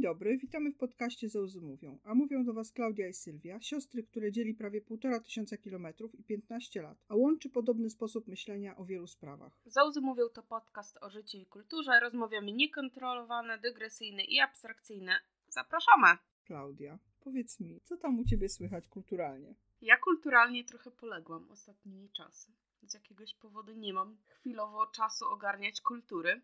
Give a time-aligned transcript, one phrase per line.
[0.00, 4.32] dobry, witamy w podcaście Zauzy Mówią, a mówią do Was Klaudia i Sylwia, siostry, które
[4.32, 9.06] dzieli prawie półtora tysiąca kilometrów i 15 lat, a łączy podobny sposób myślenia o wielu
[9.06, 9.60] sprawach.
[9.66, 15.12] Zauzy Mówią to podcast o życiu i kulturze, rozmowy niekontrolowane, dygresyjne i abstrakcyjne.
[15.48, 16.06] Zapraszamy!
[16.44, 19.54] Klaudia, powiedz mi, co tam u Ciebie słychać kulturalnie?
[19.80, 22.52] Ja kulturalnie trochę poległam ostatnimi czasy.
[22.82, 26.40] Z jakiegoś powodu nie mam chwilowo czasu ogarniać kultury,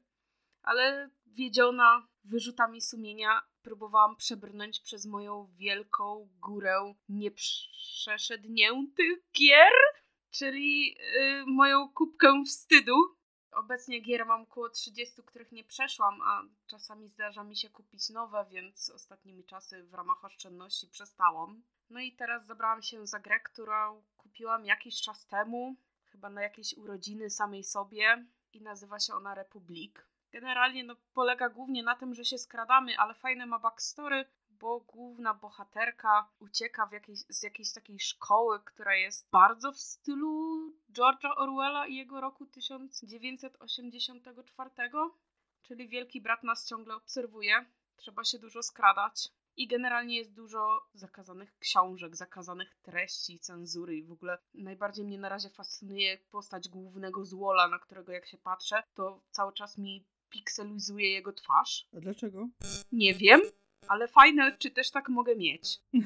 [0.65, 9.73] ale wiedziona wyrzutami sumienia próbowałam przebrnąć przez moją wielką górę nieprzeszedniętych gier,
[10.31, 12.95] czyli yy, moją kubkę wstydu.
[13.53, 18.47] Obecnie gier mam około 30, których nie przeszłam, a czasami zdarza mi się kupić nowe,
[18.51, 21.63] więc ostatnimi czasy w ramach oszczędności przestałam.
[21.91, 26.77] No i teraz zabrałam się za grę, którą kupiłam jakiś czas temu, chyba na jakieś
[26.77, 30.07] urodziny samej sobie i nazywa się ona Republik.
[30.35, 35.35] Generalnie no, polega głównie na tym, że się skradamy, ale fajne ma backstory, bo główna
[35.35, 40.59] bohaterka ucieka w jakiejś, z jakiejś takiej szkoły, która jest bardzo w stylu
[40.93, 44.71] George'a Orwella i jego roku 1984,
[45.63, 47.67] czyli wielki brat nas ciągle obserwuje.
[47.97, 49.29] Trzeba się dużo skradać.
[49.57, 55.29] I generalnie jest dużo zakazanych książek, zakazanych treści, cenzury i w ogóle najbardziej mnie na
[55.29, 61.11] razie fascynuje postać głównego złola, na którego jak się patrzę, to cały czas mi pikselizuje
[61.11, 61.89] jego twarz.
[61.97, 62.49] A dlaczego?
[62.93, 63.41] Nie wiem,
[63.89, 65.81] ale fajne, czy też tak mogę mieć.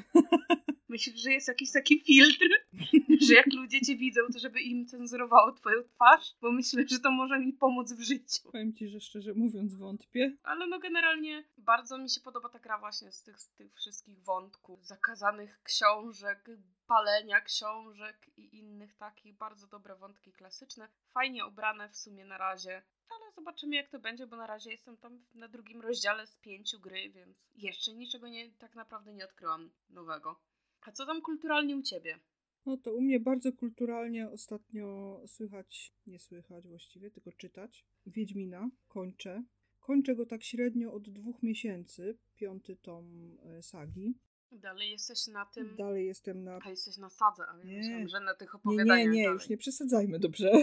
[0.89, 2.49] Myślisz, że jest jakiś taki filtr,
[3.29, 6.35] że jak ludzie cię widzą, to żeby im cenzurowało twoją twarz?
[6.41, 8.43] Bo myślę, że to może mi pomóc w życiu.
[8.53, 10.37] Powiem ci, że szczerze mówiąc wątpię.
[10.43, 14.23] Ale no generalnie bardzo mi się podoba ta gra właśnie z tych, z tych wszystkich
[14.23, 14.87] wątków.
[14.87, 16.51] Zakazanych książek,
[16.89, 20.89] palenia książek i innych takich bardzo dobre wątki klasyczne.
[21.11, 22.83] Fajnie ubrane w sumie na razie.
[23.11, 26.81] Ale zobaczymy jak to będzie, bo na razie jestem tam na drugim rozdziale z pięciu
[26.81, 30.41] gry, więc jeszcze niczego nie, tak naprawdę nie odkryłam nowego.
[30.81, 32.19] A co tam kulturalnie u ciebie?
[32.67, 37.85] No to u mnie bardzo kulturalnie ostatnio słychać, nie słychać właściwie, tylko czytać.
[38.07, 39.45] Wiedźmina kończę.
[39.81, 44.15] Kończę go tak średnio od dwóch miesięcy, piąty tom e, sagi.
[44.53, 45.77] Dalej jesteś na tym.
[45.77, 46.59] Dalej jestem na.
[46.65, 48.99] A jesteś na sadze, a nie myślałam, że na tych Nie, opowiadaniach.
[48.99, 49.35] nie, nie, dalej.
[49.35, 50.53] już nie przesadzajmy, dobrze?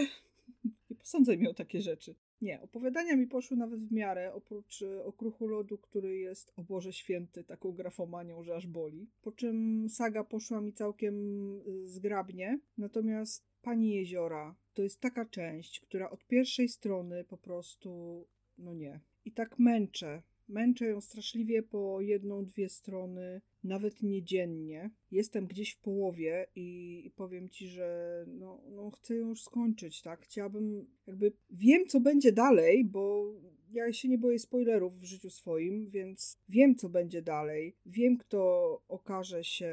[0.90, 2.14] Nie posądzaj mnie o takie rzeczy.
[2.40, 6.92] Nie, opowiadania mi poszły nawet w miarę, oprócz e, Okruchu Lodu, który jest, o Boże
[6.92, 9.10] Święty, taką grafomanią, że aż boli.
[9.22, 11.14] Po czym saga poszła mi całkiem
[11.58, 12.58] e, zgrabnie.
[12.78, 18.24] Natomiast Pani Jeziora to jest taka część, która od pierwszej strony po prostu,
[18.58, 19.00] no nie.
[19.24, 20.22] I tak męczę.
[20.48, 24.90] Męczę ją straszliwie po jedną, dwie strony, nawet niedziennie.
[25.10, 30.02] Jestem gdzieś w połowie i, i powiem ci, że no, no chcę ją już skończyć,
[30.02, 30.20] tak?
[30.20, 33.34] Chciałabym, jakby wiem, co będzie dalej, bo
[33.70, 37.76] ja się nie boję spoilerów w życiu swoim, więc wiem, co będzie dalej.
[37.86, 39.72] Wiem, kto okaże się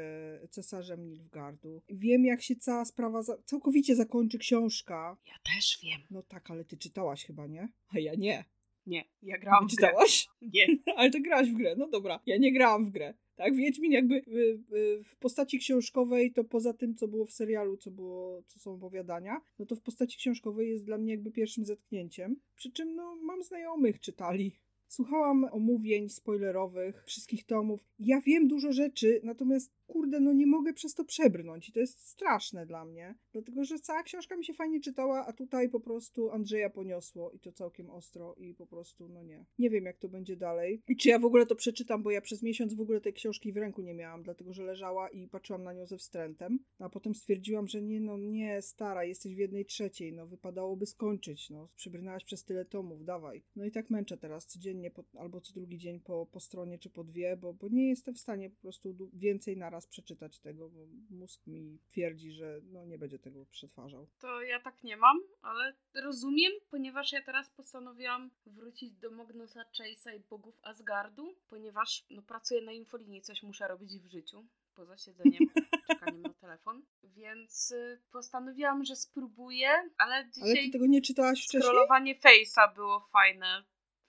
[0.50, 1.82] cesarzem Nilfgardu.
[1.88, 5.16] Wiem, jak się cała sprawa za- całkowicie zakończy książka.
[5.26, 6.00] Ja też wiem.
[6.10, 7.68] No tak, ale ty czytałaś chyba, nie?
[7.88, 8.44] A ja nie.
[8.86, 9.88] Nie, ja grałam w grę.
[9.88, 10.28] Czytałaś?
[10.42, 10.66] Nie.
[10.96, 12.20] Ale ty grałaś w grę, no dobra.
[12.26, 13.14] Ja nie grałam w grę.
[13.36, 17.76] Tak, Wiedźmin jakby y, y, w postaci książkowej, to poza tym, co było w serialu,
[17.76, 21.64] co było, co są opowiadania, no to w postaci książkowej jest dla mnie jakby pierwszym
[21.64, 22.36] zetknięciem.
[22.56, 24.56] Przy czym, no, mam znajomych, czytali.
[24.88, 27.86] Słuchałam omówień spoilerowych, wszystkich tomów.
[27.98, 32.08] Ja wiem dużo rzeczy, natomiast kurde, no nie mogę przez to przebrnąć i to jest
[32.08, 36.30] straszne dla mnie, dlatego że cała książka mi się fajnie czytała, a tutaj po prostu
[36.30, 39.44] Andrzeja poniosło i to całkiem ostro i po prostu, no nie.
[39.58, 42.20] Nie wiem, jak to będzie dalej i czy ja w ogóle to przeczytam, bo ja
[42.20, 45.62] przez miesiąc w ogóle tej książki w ręku nie miałam, dlatego że leżała i patrzyłam
[45.62, 49.64] na nią ze wstrętem, a potem stwierdziłam, że nie, no nie, stara, jesteś w jednej
[49.64, 53.44] trzeciej, no wypadałoby skończyć, no przebrnęłaś przez tyle tomów, dawaj.
[53.56, 56.90] No i tak męczę teraz codziennie po, albo co drugi dzień po, po stronie czy
[56.90, 60.86] po dwie, bo, bo nie jestem w stanie po prostu więcej naraz przeczytać tego, bo
[61.10, 64.06] mózg mi twierdzi, że no nie będzie tego przetwarzał.
[64.18, 70.16] To ja tak nie mam, ale rozumiem, ponieważ ja teraz postanowiłam wrócić do Magnusa Chase'a
[70.16, 75.40] i bogów Asgardu, ponieważ no, pracuję na infolinii, coś muszę robić w życiu, poza siedzeniem,
[75.88, 79.68] czekaniem na telefon, więc y, postanowiłam, że spróbuję,
[79.98, 81.62] ale Ale dzisiaj ty tego nie czytałaś wcześniej?
[81.62, 83.64] scrollowanie Face'a było fajne,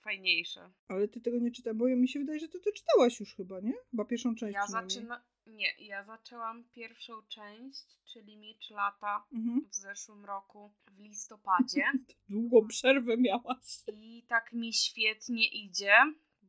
[0.06, 0.72] fajniejsze.
[0.88, 3.60] Ale ty tego nie czytałaś, bo mi się wydaje, że ty to czytałaś już chyba,
[3.60, 3.74] nie?
[3.92, 5.24] Chyba pierwszą część Ja zaczyna...
[5.48, 9.62] Nie, ja zaczęłam pierwszą część, czyli Miecz Lata Mhm.
[9.70, 11.84] w zeszłym roku w listopadzie.
[12.30, 13.84] Długą przerwę miałaś.
[13.94, 15.94] I tak mi świetnie idzie.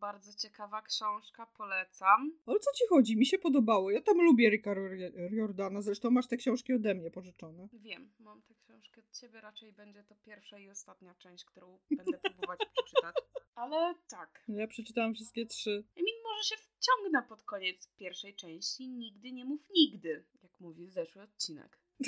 [0.01, 2.33] Bardzo ciekawa książka, polecam.
[2.47, 3.17] Ale co ci chodzi?
[3.17, 3.91] Mi się podobało.
[3.91, 4.75] Ja tam lubię Ricka
[5.31, 5.81] Riordana.
[5.81, 7.69] Zresztą masz te książki ode mnie pożyczone.
[7.73, 12.19] Wiem, mam tę książkę od ciebie, raczej będzie to pierwsza i ostatnia część, którą będę
[12.19, 13.15] próbować przeczytać.
[13.55, 14.45] Ale tak.
[14.49, 15.85] Ja przeczytałam wszystkie trzy.
[15.97, 18.89] Emin, może się wciągnę pod koniec pierwszej części.
[18.89, 21.79] Nigdy nie mów nigdy, jak mówił zeszły odcinek.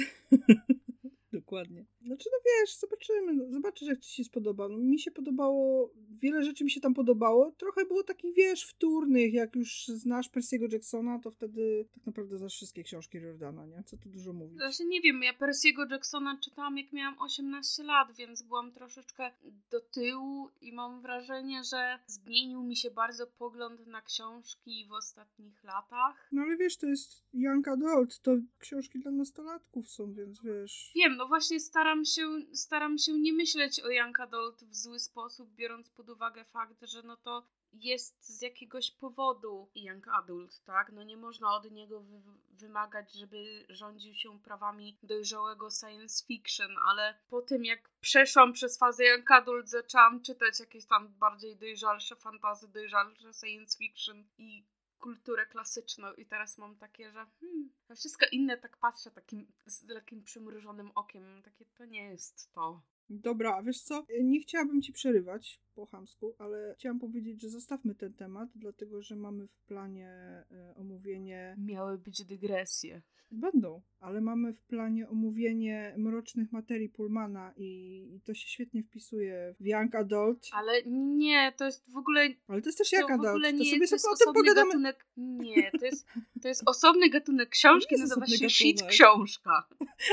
[1.32, 1.84] Dokładnie.
[2.00, 3.32] Znaczy, no wiesz, zobaczymy.
[3.34, 4.68] No, zobaczysz, jak ci się spodoba.
[4.68, 5.92] No, mi się podobało,
[6.22, 7.52] wiele rzeczy mi się tam podobało.
[7.52, 9.34] Trochę było takich, wiesz, wtórnych.
[9.34, 13.82] Jak już znasz Percy'ego Jacksona, to wtedy tak naprawdę znasz wszystkie książki Jordana, nie?
[13.84, 14.56] Co tu dużo mówić.
[14.56, 19.30] Znaczy, nie wiem, ja Percy'ego Jacksona czytałam, jak miałam 18 lat, więc byłam troszeczkę
[19.70, 25.64] do tyłu i mam wrażenie, że zmienił mi się bardzo pogląd na książki w ostatnich
[25.64, 26.28] latach.
[26.32, 30.92] No ale wiesz, to jest young adult, to książki dla nastolatków są, więc wiesz...
[30.94, 32.22] Wiem, no właśnie staram się,
[32.52, 37.02] staram się nie myśleć o Young Adult w zły sposób, biorąc pod uwagę fakt, że
[37.02, 40.92] no to jest z jakiegoś powodu Young Adult, tak?
[40.92, 47.18] No nie można od niego wy wymagać, żeby rządził się prawami dojrzałego science fiction, ale
[47.30, 52.68] po tym jak przeszłam przez fazę Young Adult, zaczęłam czytać jakieś tam bardziej dojrzalsze fantazy,
[52.68, 54.64] dojrzalsze science fiction i
[54.98, 59.86] kulturę klasyczną i teraz mam takie, że hmm, na wszystko inne tak patrzę takim z
[59.86, 62.82] takim przymrużonym okiem, takie to nie jest to.
[63.10, 68.12] Dobra, wiesz co, nie chciałabym ci przerywać po chamsku, ale chciałam powiedzieć, że zostawmy ten
[68.14, 70.08] temat, dlatego że mamy w planie
[70.50, 71.56] e, omówienie...
[71.58, 73.02] Miały być dygresje.
[73.30, 77.66] Będą, ale mamy w planie omówienie mrocznych materii Pullmana i,
[78.14, 80.48] i to się świetnie wpisuje w Young Adult.
[80.52, 80.82] Ale
[81.16, 82.28] nie, to jest w ogóle...
[82.48, 84.70] Ale to jest też Young Adult, to, nie, sobie to sobie o tym pogadamy.
[84.70, 86.06] Gatunek, nie, to jest,
[86.42, 88.50] to jest osobny gatunek książki, nazywa się gatunek.
[88.50, 89.68] Shit Książka.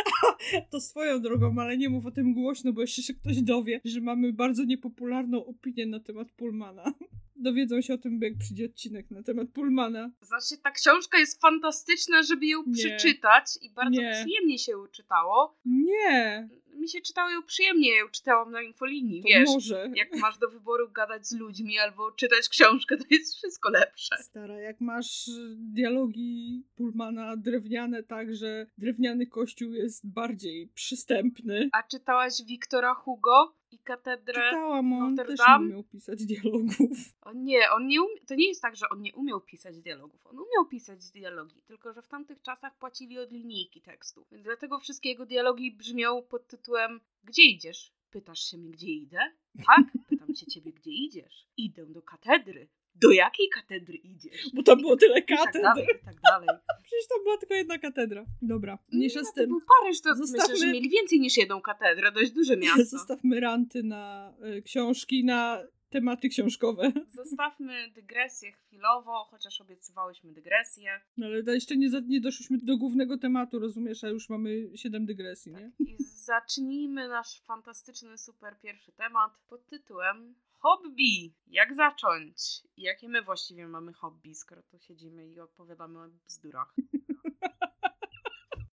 [0.71, 4.01] to swoją drogą, ale nie mów o tym głośno, bo jeszcze się ktoś dowie, że
[4.01, 6.94] mamy bardzo niepopularną opinię na temat Pullmana
[7.36, 10.12] dowiedzą się o tym, jak przyjdzie odcinek na temat Pullmana.
[10.22, 12.74] Znaczy, ta książka jest fantastyczna, żeby ją nie.
[12.74, 14.12] przeczytać i bardzo nie.
[14.12, 15.58] przyjemnie się ją czytało.
[15.66, 16.50] Nie.
[16.76, 19.50] Mi się czytało ją przyjemnie, ja ją czytałam na infolinii, to wiesz.
[19.50, 19.92] Może.
[19.96, 24.18] Jak masz do wyboru gadać z ludźmi albo czytać książkę, to jest wszystko lepsze.
[24.18, 31.70] Stara, jak masz dialogi Pullmana drewniane tak, że drewniany kościół jest bardziej przystępny.
[31.72, 33.56] A czytałaś Wiktora Hugo?
[33.76, 36.98] i katedrę Czytałam, on Notre też nie umiał pisać dialogów.
[37.25, 40.27] O nie, on nie umie, to nie jest tak, że on nie umiał pisać dialogów.
[40.27, 44.25] On umiał pisać dialogi, tylko że w tamtych czasach płacili od linijki tekstu.
[44.31, 47.94] Więc dlatego wszystkie jego dialogi brzmią pod tytułem Gdzie idziesz?
[48.12, 49.19] Pytasz się mnie, gdzie idę?
[49.68, 51.48] Tak, pytam się ciebie, gdzie idziesz.
[51.57, 54.50] Idę do katedry do jakiej katedry idziesz?
[54.54, 55.60] Bo tam było tyle katedr.
[55.60, 56.48] I tak dalej, i tak dalej.
[56.83, 58.25] Przecież tam była tylko jedna katedra.
[58.42, 59.50] Dobra, mniejsza no, z tym.
[59.50, 60.54] Był Paryż, to Zostawmy...
[60.54, 62.83] myślę, że mieli więcej niż jedną katedrę, dość duże miasto.
[62.98, 65.63] Zostawmy ranty na y, książki, na
[65.95, 66.92] tematy książkowe.
[67.09, 71.01] Zostawmy dygresję chwilowo, chociaż obiecywałyśmy dygresję.
[71.18, 75.51] No ale jeszcze nie, nie doszliśmy do głównego tematu, rozumiesz, a już mamy siedem dygresji,
[75.51, 75.62] tak.
[75.62, 75.71] nie?
[75.80, 81.33] I zacznijmy nasz fantastyczny, super pierwszy temat pod tytułem Hobby!
[81.47, 82.38] Jak zacząć?
[82.77, 86.75] Jakie my właściwie mamy hobby, skoro tu siedzimy i opowiadamy o bzdurach?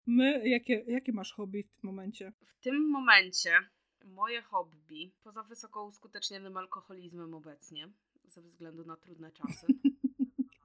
[0.06, 2.32] My, jakie, jakie masz hobby w tym momencie?
[2.46, 3.52] W tym momencie
[4.04, 7.88] moje hobby, poza wysoko uskutecznionym alkoholizmem obecnie,
[8.24, 9.66] ze względu na trudne czasy,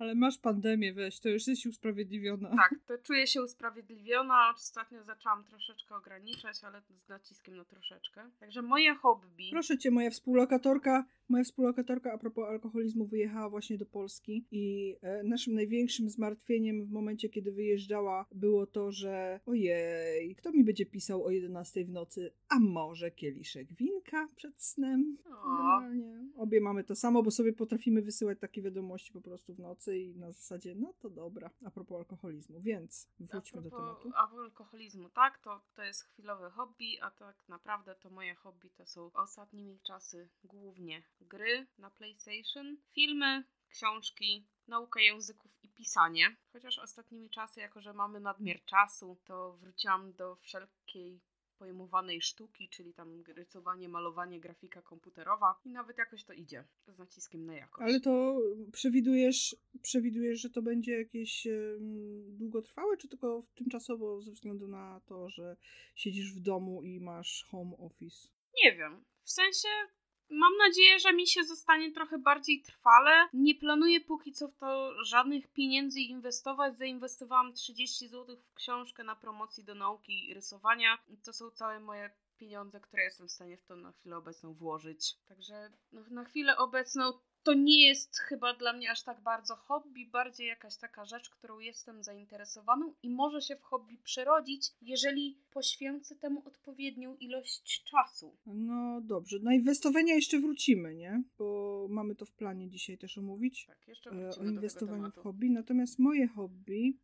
[0.03, 2.49] Ale masz pandemię, weź, to już jesteś usprawiedliwiona.
[2.49, 4.53] Tak, to czuję się usprawiedliwiona.
[4.55, 8.29] Ostatnio zaczęłam troszeczkę ograniczać, ale z naciskiem na troszeczkę.
[8.39, 9.43] Także moje hobby.
[9.51, 15.23] Proszę cię, moja współlokatorka Moja współlokatorka a propos alkoholizmu wyjechała właśnie do Polski i e,
[15.23, 21.25] naszym największym zmartwieniem w momencie, kiedy wyjeżdżała było to, że ojej, kto mi będzie pisał
[21.25, 25.17] o 11 w nocy, a może kieliszek winka przed snem?
[25.25, 26.27] Generalnie.
[26.37, 30.15] Obie mamy to samo, bo sobie potrafimy wysyłać takie wiadomości po prostu w nocy i
[30.15, 34.11] na zasadzie, no to dobra, a propos alkoholizmu, więc wróćmy do tematu.
[34.15, 38.85] A alkoholizmu, tak, to, to jest chwilowe hobby, a tak naprawdę to moje hobby to
[38.85, 46.35] są ostatnimi czasy głównie gry na PlayStation, filmy, książki, nauka języków i pisanie.
[46.53, 51.21] Chociaż ostatnimi czasy, jako że mamy nadmiar czasu, to wróciłam do wszelkiej
[51.63, 57.45] pojmowanej sztuki, czyli tam rysowanie, malowanie, grafika komputerowa i nawet jakoś to idzie z naciskiem
[57.45, 57.89] na jakość.
[57.89, 58.41] Ale to
[58.71, 61.47] przewidujesz, przewidujesz że to będzie jakieś
[62.27, 65.57] długotrwałe, czy tylko tymczasowo ze względu na to, że
[65.95, 68.27] siedzisz w domu i masz home office?
[68.63, 69.03] Nie wiem.
[69.23, 69.67] W sensie
[70.29, 73.27] Mam nadzieję, że mi się zostanie trochę bardziej trwale.
[73.33, 76.77] Nie planuję póki co w to żadnych pieniędzy inwestować.
[76.77, 80.97] Zainwestowałam 30 zł w książkę na promocji do nauki i rysowania.
[81.25, 85.15] To są całe moje pieniądze, które jestem w stanie w to na chwilę obecną włożyć.
[85.27, 87.13] Także no, na chwilę obecną
[87.43, 91.59] to nie jest chyba dla mnie aż tak bardzo hobby, bardziej jakaś taka rzecz, którą
[91.59, 98.35] jestem zainteresowaną i może się w hobby przerodzić, jeżeli poświęcę temu odpowiednią ilość czasu.
[98.45, 101.23] No dobrze, na inwestowania jeszcze wrócimy, nie?
[101.37, 103.65] Bo mamy to w planie dzisiaj też omówić.
[103.65, 105.49] Tak, jeszcze e, wrócimy O inwestowaniu w hobby.
[105.49, 106.97] Natomiast moje hobby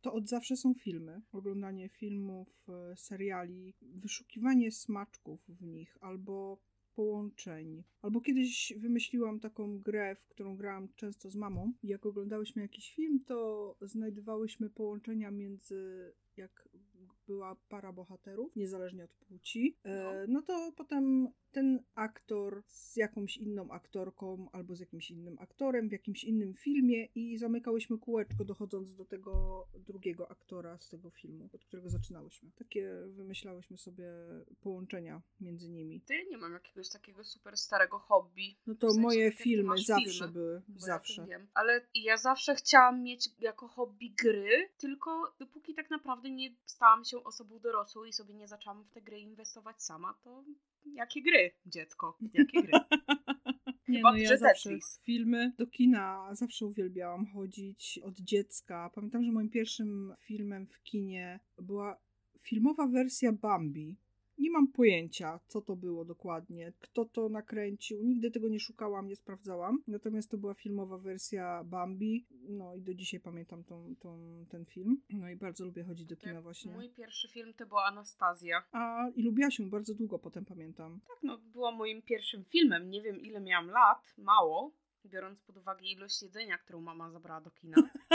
[0.00, 1.22] to od zawsze są filmy.
[1.32, 6.58] Oglądanie filmów, e, seriali, wyszukiwanie smaczków w nich albo
[6.94, 7.84] połączeń.
[8.02, 11.72] Albo kiedyś wymyśliłam taką grę, w którą grałam często z mamą.
[11.82, 16.68] Jak oglądałyśmy jakiś film, to znajdowałyśmy połączenia między jak
[17.26, 23.70] była para bohaterów, niezależnie od płci, e, no to potem ten aktor z jakąś inną
[23.70, 29.04] aktorką albo z jakimś innym aktorem w jakimś innym filmie i zamykałyśmy kółeczko dochodząc do
[29.04, 32.50] tego drugiego aktora z tego filmu, od którego zaczynałyśmy.
[32.58, 34.04] Takie wymyślałyśmy sobie
[34.60, 36.00] połączenia między nimi.
[36.00, 38.56] Ty nie mam jakiegoś takiego super starego hobby.
[38.66, 40.32] No to W sensie, moje tak filmy zawsze filmy.
[40.32, 41.22] były, zawsze.
[41.22, 41.48] Ja wiem.
[41.54, 47.13] Ale ja zawsze chciałam mieć jako hobby gry, tylko dopóki tak naprawdę nie stałam się
[47.22, 50.44] osobą dorosłą i sobie nie zaczęłam w te gry inwestować sama, to
[50.86, 52.18] jakie gry, dziecko?
[52.32, 52.72] Jakie gry?
[53.88, 54.70] Nie, Chyba no ja zawsze
[55.02, 58.90] filmy do kina zawsze uwielbiałam chodzić od dziecka.
[58.94, 62.00] Pamiętam, że moim pierwszym filmem w kinie była
[62.40, 63.96] filmowa wersja Bambi.
[64.38, 68.02] Nie mam pojęcia, co to było dokładnie, kto to nakręcił.
[68.02, 69.82] Nigdy tego nie szukałam, nie sprawdzałam.
[69.86, 72.26] Natomiast to była filmowa wersja Bambi.
[72.48, 75.02] No i do dzisiaj pamiętam tą, tą, ten film.
[75.10, 76.72] No i bardzo lubię chodzić do kina właśnie.
[76.72, 78.62] Mój pierwszy film to była Anastazja.
[78.72, 81.00] A i lubiła się bardzo długo potem pamiętam.
[81.08, 82.90] Tak, no była moim pierwszym filmem.
[82.90, 84.72] Nie wiem ile miałam lat, mało,
[85.06, 87.76] biorąc pod uwagę ilość jedzenia, którą mama zabrała do kina.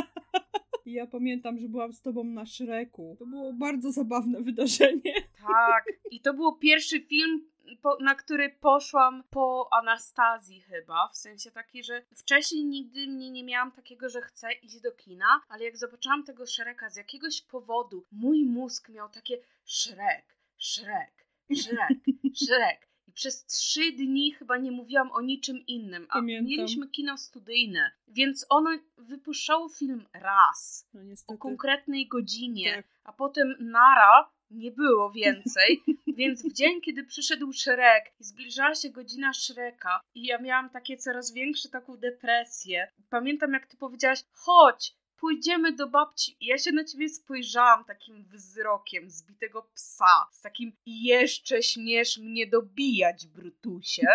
[0.85, 3.15] Ja pamiętam, że byłam z tobą na Szreku.
[3.19, 5.13] To było bardzo zabawne wydarzenie.
[5.47, 5.85] Tak.
[6.11, 7.49] I to był pierwszy film,
[7.81, 11.07] po, na który poszłam po Anastazji chyba.
[11.13, 15.41] W sensie taki, że wcześniej nigdy mnie nie miałam takiego, że chcę iść do kina,
[15.49, 21.97] ale jak zobaczyłam tego Shreka z jakiegoś powodu, mój mózg miał takie Shrek, Shrek, Shrek,
[22.35, 22.89] Shrek.
[23.07, 26.05] I przez trzy dni chyba nie mówiłam o niczym innym.
[26.09, 26.45] A Pamiętam.
[26.49, 32.85] mieliśmy kino studyjne, więc ono wypuszczało film raz No o konkretnej godzinie, Tak.
[33.03, 35.83] a potem nara nie było więcej,
[36.17, 40.97] więc w dzień, kiedy przyszedł Shrek i zbliżała się godzina Shreka i ja miałam takie
[40.97, 42.87] coraz większe taką depresję.
[43.09, 46.35] Pamiętam jak ty powiedziałaś, chodź, pójdziemy do babci.
[46.39, 52.47] I ja się na ciebie spojrzałam takim wzrokiem zbitego psa, z takim jeszcze śmiesz mnie
[52.47, 54.07] dobijać, Brutusie.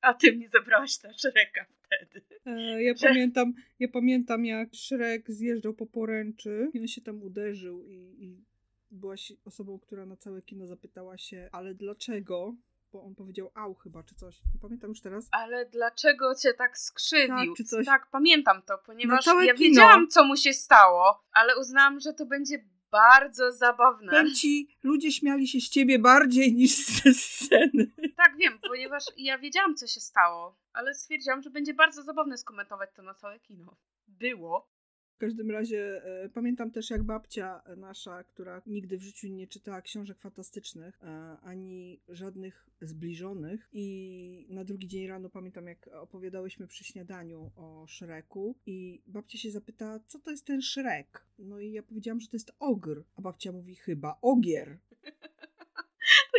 [0.00, 2.24] A ty mnie zabrałaś na Shreka wtedy.
[2.46, 7.84] E, ja, pamiętam, ja pamiętam, jak Szrek zjeżdżał po poręczy i on się tam uderzył
[7.86, 8.44] i, i
[8.92, 12.54] byłaś osobą, która na całe kino zapytała się, ale dlaczego?
[12.92, 14.40] Bo on powiedział au chyba, czy coś.
[14.54, 15.28] Nie pamiętam już teraz.
[15.30, 17.54] Ale dlaczego cię tak skrzywił?
[17.70, 17.84] Tak.
[17.86, 19.54] Tak, pamiętam to, ponieważ ja kino.
[19.54, 24.10] wiedziałam, co mu się stało, ale uznałam, że to będzie bardzo zabawne.
[24.10, 26.70] Powiem ci, ludzie śmiali się z ciebie bardziej niż
[27.02, 27.90] ze sceny.
[28.16, 32.90] Tak, wiem, ponieważ ja wiedziałam, co się stało, ale stwierdziłam, że będzie bardzo zabawne skomentować
[32.96, 33.76] to na całe kino.
[34.08, 34.71] Było.
[35.14, 39.82] W każdym razie e, pamiętam też jak babcia nasza, która nigdy w życiu nie czytała
[39.82, 41.06] książek fantastycznych, e,
[41.42, 43.68] ani żadnych zbliżonych.
[43.72, 49.50] I na drugi dzień rano pamiętam jak opowiadałyśmy przy śniadaniu o Szreku i babcia się
[49.50, 51.26] zapytała, co to jest ten Szrek?
[51.38, 53.04] No i ja powiedziałam, że to jest ogr.
[53.16, 54.78] A babcia mówi chyba ogier.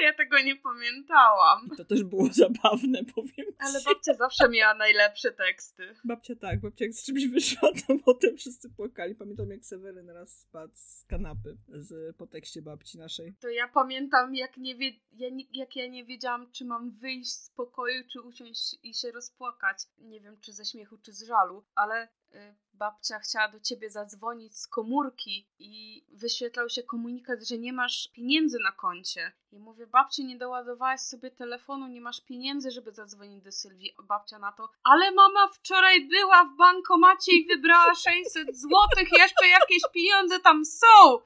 [0.01, 1.69] Ja tego nie pamiętałam.
[1.73, 3.85] I to też było zabawne, powiem Ale ci.
[3.85, 5.95] babcia zawsze miała najlepsze teksty.
[6.03, 9.15] Babcia tak, babcia jak z czymś wyszła, to potem wszyscy płakali.
[9.15, 13.33] Pamiętam jak Seweryn raz spadł z kanapy z, po tekście babci naszej.
[13.41, 17.31] To ja pamiętam, jak, nie wie, ja, nie- jak ja nie wiedziałam, czy mam wyjść
[17.31, 19.77] z pokoju, czy usiąść i się rozpłakać.
[19.97, 24.57] Nie wiem, czy ze śmiechu, czy z żalu, ale y, babcia chciała do ciebie zadzwonić
[24.57, 29.31] z komórki i wyświetlał się komunikat, że nie masz pieniędzy na koncie.
[29.51, 33.95] I mówię, babci, nie doładowałaś sobie telefonu, nie masz pieniędzy, żeby zadzwonić do Sylwii.
[34.03, 39.83] Babcia na to, ale mama wczoraj była w bankomacie i wybrała 600 złotych, jeszcze jakieś
[39.93, 41.19] pieniądze tam są.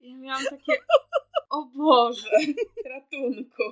[0.00, 0.82] I ja miałam takie,
[1.50, 2.30] o Boże,
[2.84, 3.62] ratunku.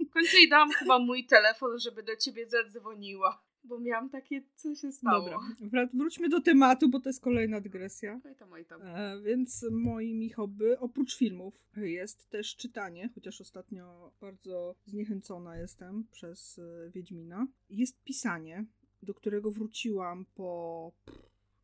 [0.00, 4.74] W końcu jej dałam chyba mój telefon, żeby do ciebie zadzwoniła, bo miałam takie, co
[4.74, 5.24] się stało.
[5.30, 8.20] Dobra, wró- wróćmy do tematu, bo to jest kolejna dygresja.
[8.24, 8.82] Oj tam, oj tam.
[8.82, 16.58] E, więc moimi hobby, oprócz filmów, jest też czytanie, chociaż ostatnio bardzo zniechęcona jestem przez
[16.58, 17.46] e, Wiedźmina.
[17.70, 18.64] Jest pisanie,
[19.02, 20.92] do którego wróciłam po,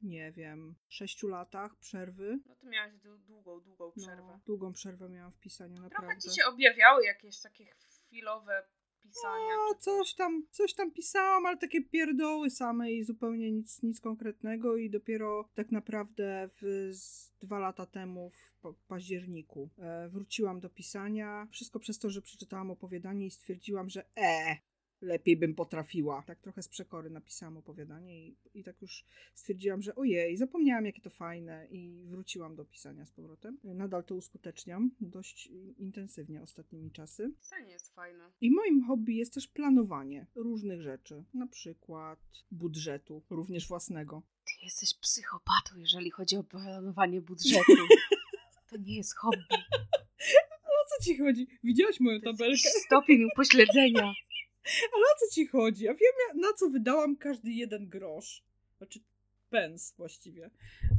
[0.02, 2.38] nie wiem, sześciu latach przerwy.
[2.46, 4.22] No to miałaś dłu- długą, długą przerwę.
[4.26, 6.20] No, długą przerwę miałam w pisaniu, Trochę naprawdę.
[6.20, 8.62] ci się objawiały jakieś takie chwilowe
[9.08, 9.56] pisania.
[9.56, 14.76] No, coś tam, coś tam pisałam, ale takie pierdoły same i zupełnie nic, nic konkretnego
[14.76, 16.90] i dopiero tak naprawdę w,
[17.40, 21.46] dwa lata temu w październiku e, wróciłam do pisania.
[21.50, 24.56] Wszystko przez to, że przeczytałam opowiadanie i stwierdziłam, że e,
[25.04, 26.22] lepiej bym potrafiła.
[26.22, 31.00] Tak trochę z przekory napisałam opowiadanie i, i tak już stwierdziłam, że ojej, zapomniałam jakie
[31.00, 33.58] to fajne i wróciłam do pisania z powrotem.
[33.64, 37.32] Nadal to uskuteczniam dość intensywnie ostatnimi czasy.
[37.40, 38.32] Pisanie jest fajne.
[38.40, 42.18] I moim hobby jest też planowanie różnych rzeczy, na przykład
[42.50, 44.22] budżetu, również własnego.
[44.44, 47.72] Ty jesteś psychopatą, jeżeli chodzi o planowanie budżetu.
[48.70, 49.44] To nie jest hobby.
[50.62, 51.46] O co ci chodzi?
[51.64, 52.56] Widziałaś moją To jest tabelkę?
[52.64, 54.12] jakiś stopień upośledzenia.
[54.92, 55.84] Ale o co ci chodzi?
[55.84, 58.42] Ja wiem, na co wydałam każdy jeden grosz.
[58.78, 59.00] Znaczy
[59.50, 60.50] pens właściwie.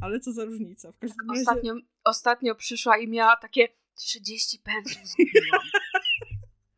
[0.02, 0.92] Ale co za różnica?
[0.92, 1.40] W każdym razie...
[1.40, 5.60] Ostatnio, ostatnio przyszła i miała takie 30 pensów zgubiłam.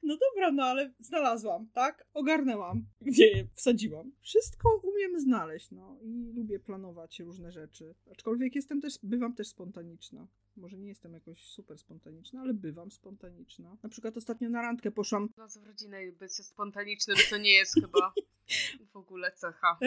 [0.02, 2.07] No dobra, no ale znalazłam, tak?
[2.14, 4.12] Ogarnęłam, gdzie je wsadziłam.
[4.21, 7.95] Wszystko umiem znaleźć, no i lubię planować różne rzeczy.
[8.11, 10.26] Aczkolwiek jestem też, bywam też spontaniczna.
[10.58, 13.76] Może nie jestem jakoś super spontaniczna, ale bywam spontaniczna.
[13.82, 17.74] Na przykład ostatnio na randkę poszłam No z rodzinę i bycie spontanicznym to nie jest
[17.82, 18.12] chyba
[18.92, 19.78] w ogóle cecha.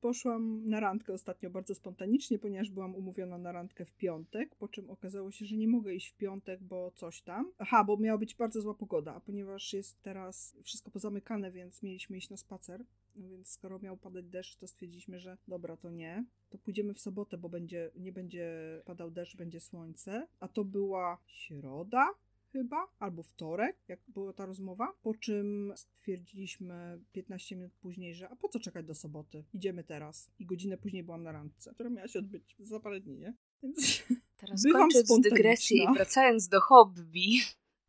[0.00, 4.90] Poszłam na randkę ostatnio bardzo spontanicznie, ponieważ byłam umówiona na randkę w piątek, po czym
[4.90, 7.52] okazało się, że nie mogę iść w piątek, bo coś tam.
[7.58, 12.16] Aha, bo miała być bardzo zła pogoda, a ponieważ jest teraz wszystko pozamykane, więc mieliśmy
[12.16, 12.84] iść na spacer.
[13.16, 16.24] No więc skoro miał padać deszcz, to stwierdziliśmy, że dobra, to nie.
[16.50, 18.48] To pójdziemy w sobotę, bo będzie, nie będzie
[18.84, 20.28] padał deszcz, będzie słońce.
[20.40, 22.14] A to była środa,
[22.52, 28.36] chyba, albo wtorek, jak była ta rozmowa, po czym stwierdziliśmy 15 minut później, że a
[28.36, 29.44] po co czekać do soboty?
[29.54, 30.30] Idziemy teraz.
[30.38, 33.34] I godzinę później byłam na randce, która miała się odbyć za parę dni, nie?
[33.62, 34.02] Więc
[34.36, 37.40] Teraz Bywam kończąc dygresję i wracając do hobby.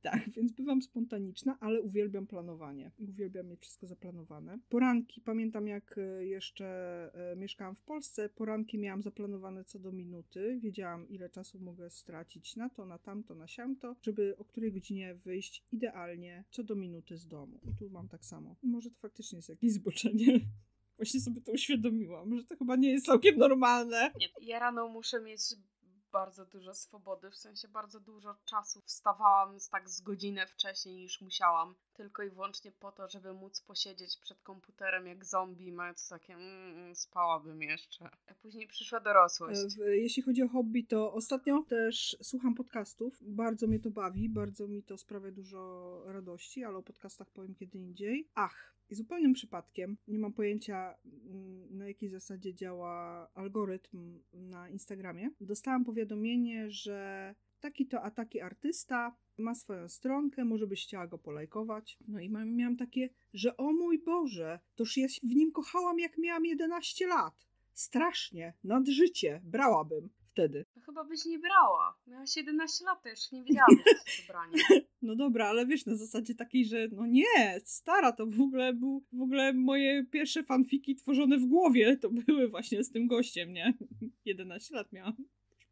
[0.05, 2.91] Tak, więc bywam spontaniczna, ale uwielbiam planowanie.
[2.99, 4.59] Uwielbiam mieć wszystko zaplanowane.
[4.69, 6.65] Poranki, pamiętam jak e, jeszcze
[7.31, 10.59] e, mieszkałam w Polsce, poranki miałam zaplanowane co do minuty.
[10.61, 15.15] Wiedziałam, ile czasu mogę stracić na to, na tamto, na siamto, żeby o której godzinie
[15.15, 17.59] wyjść idealnie co do minuty z domu.
[17.63, 18.55] I tu mam tak samo.
[18.63, 20.39] Może to faktycznie jest jakieś zboczenie.
[20.97, 24.11] Właśnie sobie to uświadomiłam, że to chyba nie jest całkiem normalne.
[24.19, 25.41] Nie, ja rano muszę mieć
[26.15, 28.81] bardzo dużo swobody, w sensie bardzo dużo czasu.
[28.81, 33.61] Wstawałam z tak z godzinę wcześniej niż musiałam, tylko i wyłącznie po to, żeby móc
[33.61, 38.09] posiedzieć przed komputerem jak zombie, mając takie mm, spałabym jeszcze.
[38.27, 39.59] A później przyszła dorosłość.
[39.87, 43.17] Jeśli chodzi o hobby, to ostatnio też słucham podcastów.
[43.21, 47.77] Bardzo mnie to bawi, bardzo mi to sprawia dużo radości, ale o podcastach powiem kiedy
[47.77, 48.29] indziej.
[48.35, 55.29] Ach, i zupełnym przypadkiem, nie mam pojęcia mm, na jakiej zasadzie działa algorytm na Instagramie.
[55.41, 61.17] Dostałam powiadomienie, że taki to a taki artysta ma swoją stronkę, może byś chciała go
[61.17, 61.97] polajkować.
[62.07, 66.17] No i miałam takie, że o mój Boże, toż ja się w nim kochałam jak
[66.17, 67.47] miałam 11 lat.
[67.73, 70.65] Strasznie, nad życie, brałabym wtedy.
[70.75, 71.97] No chyba byś nie brała.
[72.07, 74.57] Miałaś 11 lat, to już nie wiedziałam, to jest wybranie.
[75.01, 79.03] No dobra, ale wiesz, na zasadzie takiej, że no nie, stara, to w ogóle był,
[79.13, 83.73] w ogóle moje pierwsze fanfiki tworzone w głowie, to były właśnie z tym gościem, nie?
[84.25, 85.15] 11 lat miałam,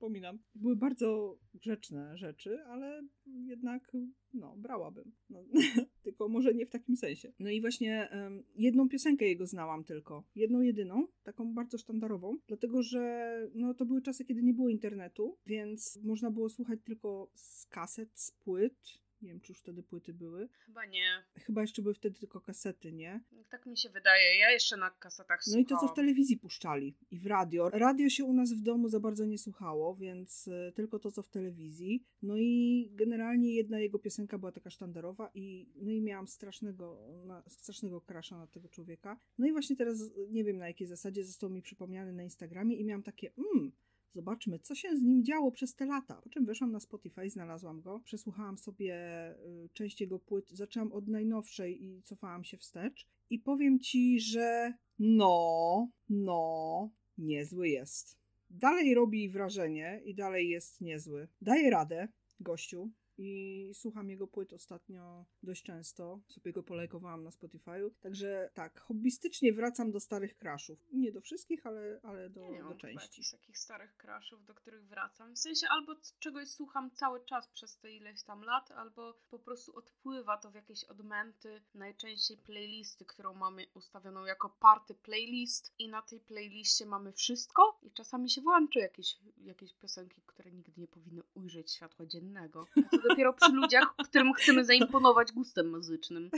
[0.03, 0.39] przypominam.
[0.55, 3.91] Były bardzo grzeczne rzeczy, ale jednak,
[4.33, 5.11] no, brałabym.
[5.29, 5.43] No,
[6.03, 7.33] tylko może nie w takim sensie.
[7.39, 10.23] No i właśnie em, jedną piosenkę jego znałam tylko.
[10.35, 15.37] Jedną, jedyną, taką bardzo sztandarową, dlatego że no, to były czasy, kiedy nie było internetu,
[15.45, 19.02] więc można było słuchać tylko z kaset, z płyt.
[19.23, 20.49] Nie wiem, czy już wtedy płyty były.
[20.65, 21.23] Chyba nie.
[21.39, 23.23] Chyba jeszcze były wtedy tylko kasety, nie?
[23.49, 24.37] Tak mi się wydaje.
[24.37, 25.95] Ja jeszcze na kasetach No i to, co w słuchałam.
[25.95, 27.69] telewizji puszczali i w radio.
[27.69, 31.21] Radio się u nas w domu za bardzo nie słuchało, więc e, tylko to, co
[31.23, 32.03] w telewizji.
[32.21, 37.43] No i generalnie jedna jego piosenka była taka sztandarowa i, no i miałam strasznego, na,
[37.47, 39.19] strasznego crusha na tego człowieka.
[39.37, 39.97] No i właśnie teraz
[40.29, 43.71] nie wiem na jakiej zasadzie został mi przypomniany na Instagramie i miałam takie, mmm,
[44.13, 46.21] Zobaczmy, co się z nim działo przez te lata.
[46.21, 48.95] Po czym weszłam na Spotify, znalazłam go, przesłuchałam sobie
[49.31, 53.07] y, część jego płyt, zaczęłam od najnowszej i cofałam się wstecz.
[53.29, 58.17] I powiem ci, że no, no, niezły jest.
[58.49, 61.27] Dalej robi wrażenie i dalej jest niezły.
[61.41, 62.07] Daje radę,
[62.39, 62.91] gościu.
[63.25, 66.19] I słucham jego płyt ostatnio dość często.
[66.27, 67.91] Sobie go polajkowałam na Spotify'u.
[68.01, 70.87] Także tak, hobbystycznie wracam do starych crashów.
[70.93, 73.05] Nie do wszystkich, ale, ale do, Ja nie do mam części.
[73.05, 75.33] jakichś takich starych crashów, do których wracam.
[75.35, 79.75] W sensie albo czegoś słucham cały czas przez te ileś tam lat, albo po prostu
[79.75, 86.01] odpływa to w jakieś odmęty, najczęściej playlisty, którą mamy ustawioną jako party playlist i na
[86.01, 91.21] tej playliście mamy wszystko I czasami się włączy jakieś, jakieś piosenki, które nigdy nie powinny
[91.33, 92.67] ujrzeć światła dziennego.
[93.11, 96.29] A dopiero przy ludziach, którym chcemy zaimponować gustem muzycznym.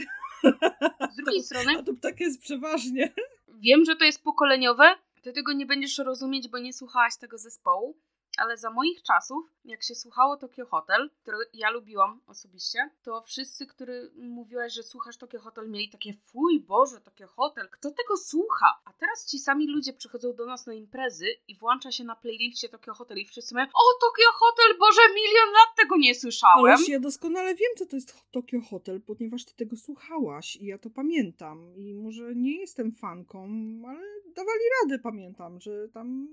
[1.12, 1.78] Z drugiej strony...
[1.78, 3.12] A to tak jest przeważnie.
[3.48, 7.96] Wiem, że to jest pokoleniowe, ty tego nie będziesz rozumieć, bo nie słuchałaś tego zespołu,
[8.38, 13.66] ale za moich czasów, jak się słuchało Tokyo Hotel, który ja lubiłam osobiście, to wszyscy,
[13.66, 18.80] którzy mówiłeś, że słuchasz Tokyo Hotel, mieli takie fuj, Boże, Tokyo Hotel, kto tego słucha?
[18.84, 22.68] A teraz ci sami ludzie przychodzą do nas na imprezy i włącza się na playliście
[22.68, 26.64] Tokyo Hotel i wszyscy mówią, o Tokyo Hotel, Boże, milion lat tego nie słyszałem.
[26.64, 30.78] Ależ ja doskonale wiem, co to jest Tokyo Hotel, ponieważ ty tego słuchałaś i ja
[30.78, 31.76] to pamiętam.
[31.76, 33.48] I może nie jestem fanką,
[33.86, 34.00] ale
[34.34, 36.28] dawali radę, pamiętam, że tam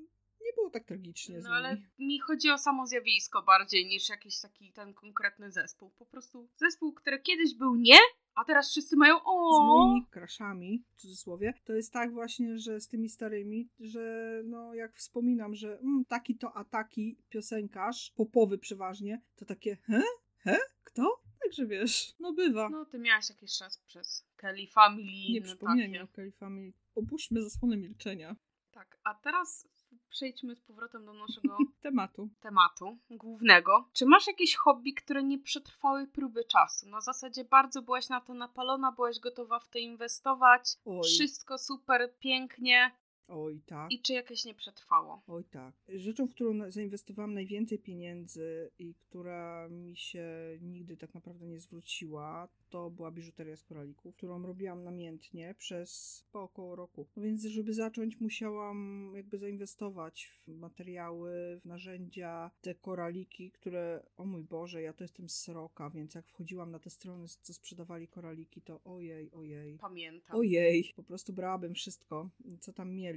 [0.46, 1.40] nie było tak tragicznie.
[1.40, 5.90] No ale mi chodzi o samo zjawisko bardziej niż jakiś taki ten konkretny zespół.
[5.90, 7.98] Po prostu zespół, który kiedyś był nie,
[8.36, 9.56] a teraz wszyscy mają o.
[9.56, 14.74] Z moimi kraszami, w cudzysłowie, to jest tak właśnie, że z tymi starymi, że no
[14.74, 20.02] jak wspominam, że mm, taki to a taki piosenkarz, popowy przeważnie, to takie he?
[20.38, 20.58] He?
[20.84, 21.22] Kto?
[21.44, 22.70] Także wiesz, no bywa.
[22.70, 25.34] No ty miałaś jakiś czas przez Kelly Family.
[25.34, 26.74] Nie przypominaj mi o Kelly Family.
[26.96, 28.36] Opuśćmy zasłonę milczenia.
[28.72, 29.68] Tak, a teraz
[30.13, 32.30] przejdźmy z powrotem do naszego tematu.
[32.41, 33.89] tematu głównego.
[33.93, 36.89] Czy masz jakieś hobby, które nie przetrwały próby czasu?
[36.89, 41.04] Na zasadzie bardzo byłaś na to napalona, byłaś gotowa w to inwestować, Oj.
[41.04, 42.91] wszystko super, pięknie,
[43.28, 43.92] Oj, tak.
[43.92, 45.22] I czy jakieś nie przetrwało?
[45.28, 45.76] Oj, tak.
[45.90, 50.26] Rzeczą, w którą zainwestowałam najwięcej pieniędzy i która mi się
[50.62, 56.42] nigdy tak naprawdę nie zwróciła, to była biżuteria z koralików, którą robiłam namiętnie przez po
[56.42, 57.08] około roku.
[57.16, 64.26] No więc, żeby zacząć, musiałam jakby zainwestować w materiały, w narzędzia, te koraliki, które, o
[64.26, 68.62] mój Boże, ja to jestem sroka, więc jak wchodziłam na te strony, co sprzedawali koraliki,
[68.62, 69.78] to ojej, ojej.
[69.78, 70.36] Pamiętam.
[70.36, 73.12] Ojej, po prostu brałabym wszystko, co tam mieli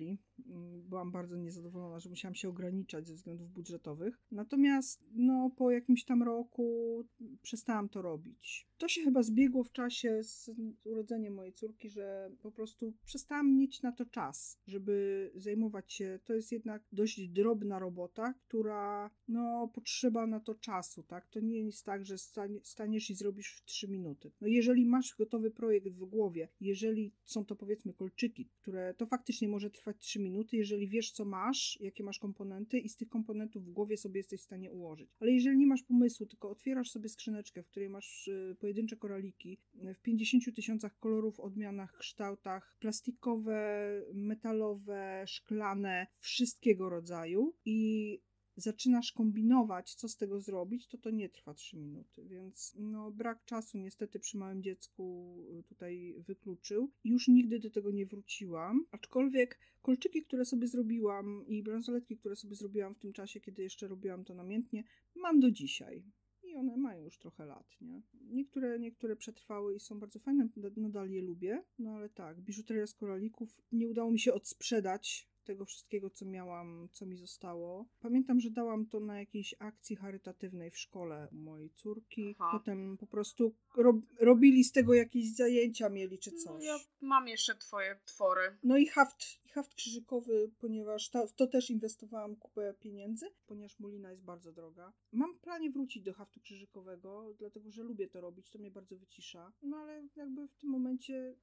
[0.89, 4.19] Byłam bardzo niezadowolona, że musiałam się ograniczać ze względów budżetowych.
[4.31, 7.05] Natomiast no, po jakimś tam roku
[7.43, 8.69] przestałam to robić.
[8.79, 10.51] To się chyba zbiegło w czasie z
[10.85, 16.19] urodzeniem mojej córki, że po prostu przestałam mieć na to czas, żeby zajmować się.
[16.25, 21.29] To jest jednak dość drobna robota, która no, potrzeba na to czasu, tak?
[21.29, 22.17] To nie jest tak, że
[22.63, 24.33] staniesz i zrobisz w 3 minuty.
[24.41, 29.49] No, jeżeli masz gotowy projekt w głowie, jeżeli są to powiedzmy kolczyki, które to faktycznie
[29.49, 33.09] może trwać trwać 3 minuty, jeżeli wiesz, co masz, jakie masz komponenty i z tych
[33.09, 35.11] komponentów w głowie sobie jesteś w stanie ułożyć.
[35.21, 39.59] Ale jeżeli nie masz pomysłu, tylko otwierasz sobie skrzyneczkę, w której masz y, pojedyncze koraliki
[39.75, 48.21] w 50 tysiącach kolorów, odmianach, kształtach, plastikowe, metalowe, szklane, wszystkiego rodzaju i
[48.57, 53.45] zaczynasz kombinować, co z tego zrobić, to to nie trwa 3 minuty, więc no, brak
[53.45, 56.91] czasu niestety przy małym dziecku y, tutaj wykluczył.
[57.05, 62.55] Już nigdy do tego nie wróciłam, aczkolwiek kolczyki, które sobie zrobiłam i bransoletki, które sobie
[62.55, 66.05] zrobiłam w tym czasie, kiedy jeszcze robiłam to namiętnie, mam do dzisiaj.
[66.43, 68.03] I one mają już trochę lat, nie?
[68.21, 72.95] Niektóre, niektóre przetrwały i są bardzo fajne, nadal je lubię, no ale tak, biżuteria z
[72.95, 77.87] koralików nie udało mi się odsprzedać tego wszystkiego, co miałam, co mi zostało.
[78.01, 82.37] Pamiętam, że dałam to na jakiejś akcji charytatywnej w szkole mojej córki.
[82.39, 82.59] Aha.
[82.59, 86.65] Potem po prostu rob, robili z tego jakieś zajęcia, mieli czy no, coś.
[86.65, 88.59] No, ja mam jeszcze twoje twory.
[88.63, 89.17] No i haft,
[89.51, 94.93] haft krzyżykowy, ponieważ to, w to też inwestowałam kupę pieniędzy, ponieważ mulina jest bardzo droga.
[95.13, 98.97] Mam w planie wrócić do haftu krzyżykowego, dlatego że lubię to robić, to mnie bardzo
[98.97, 99.53] wycisza.
[99.63, 101.37] No ale jakby w tym momencie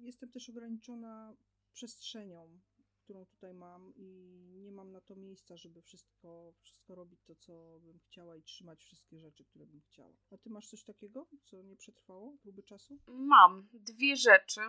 [0.00, 1.36] jestem też ograniczona
[1.72, 2.60] przestrzenią
[3.08, 4.06] którą tutaj mam i
[4.56, 8.84] nie mam na to miejsca, żeby wszystko, wszystko robić to, co bym chciała i trzymać
[8.84, 10.12] wszystkie rzeczy, które bym chciała.
[10.30, 12.98] A ty masz coś takiego, co nie przetrwało próby czasu?
[13.06, 14.60] Mam dwie rzeczy.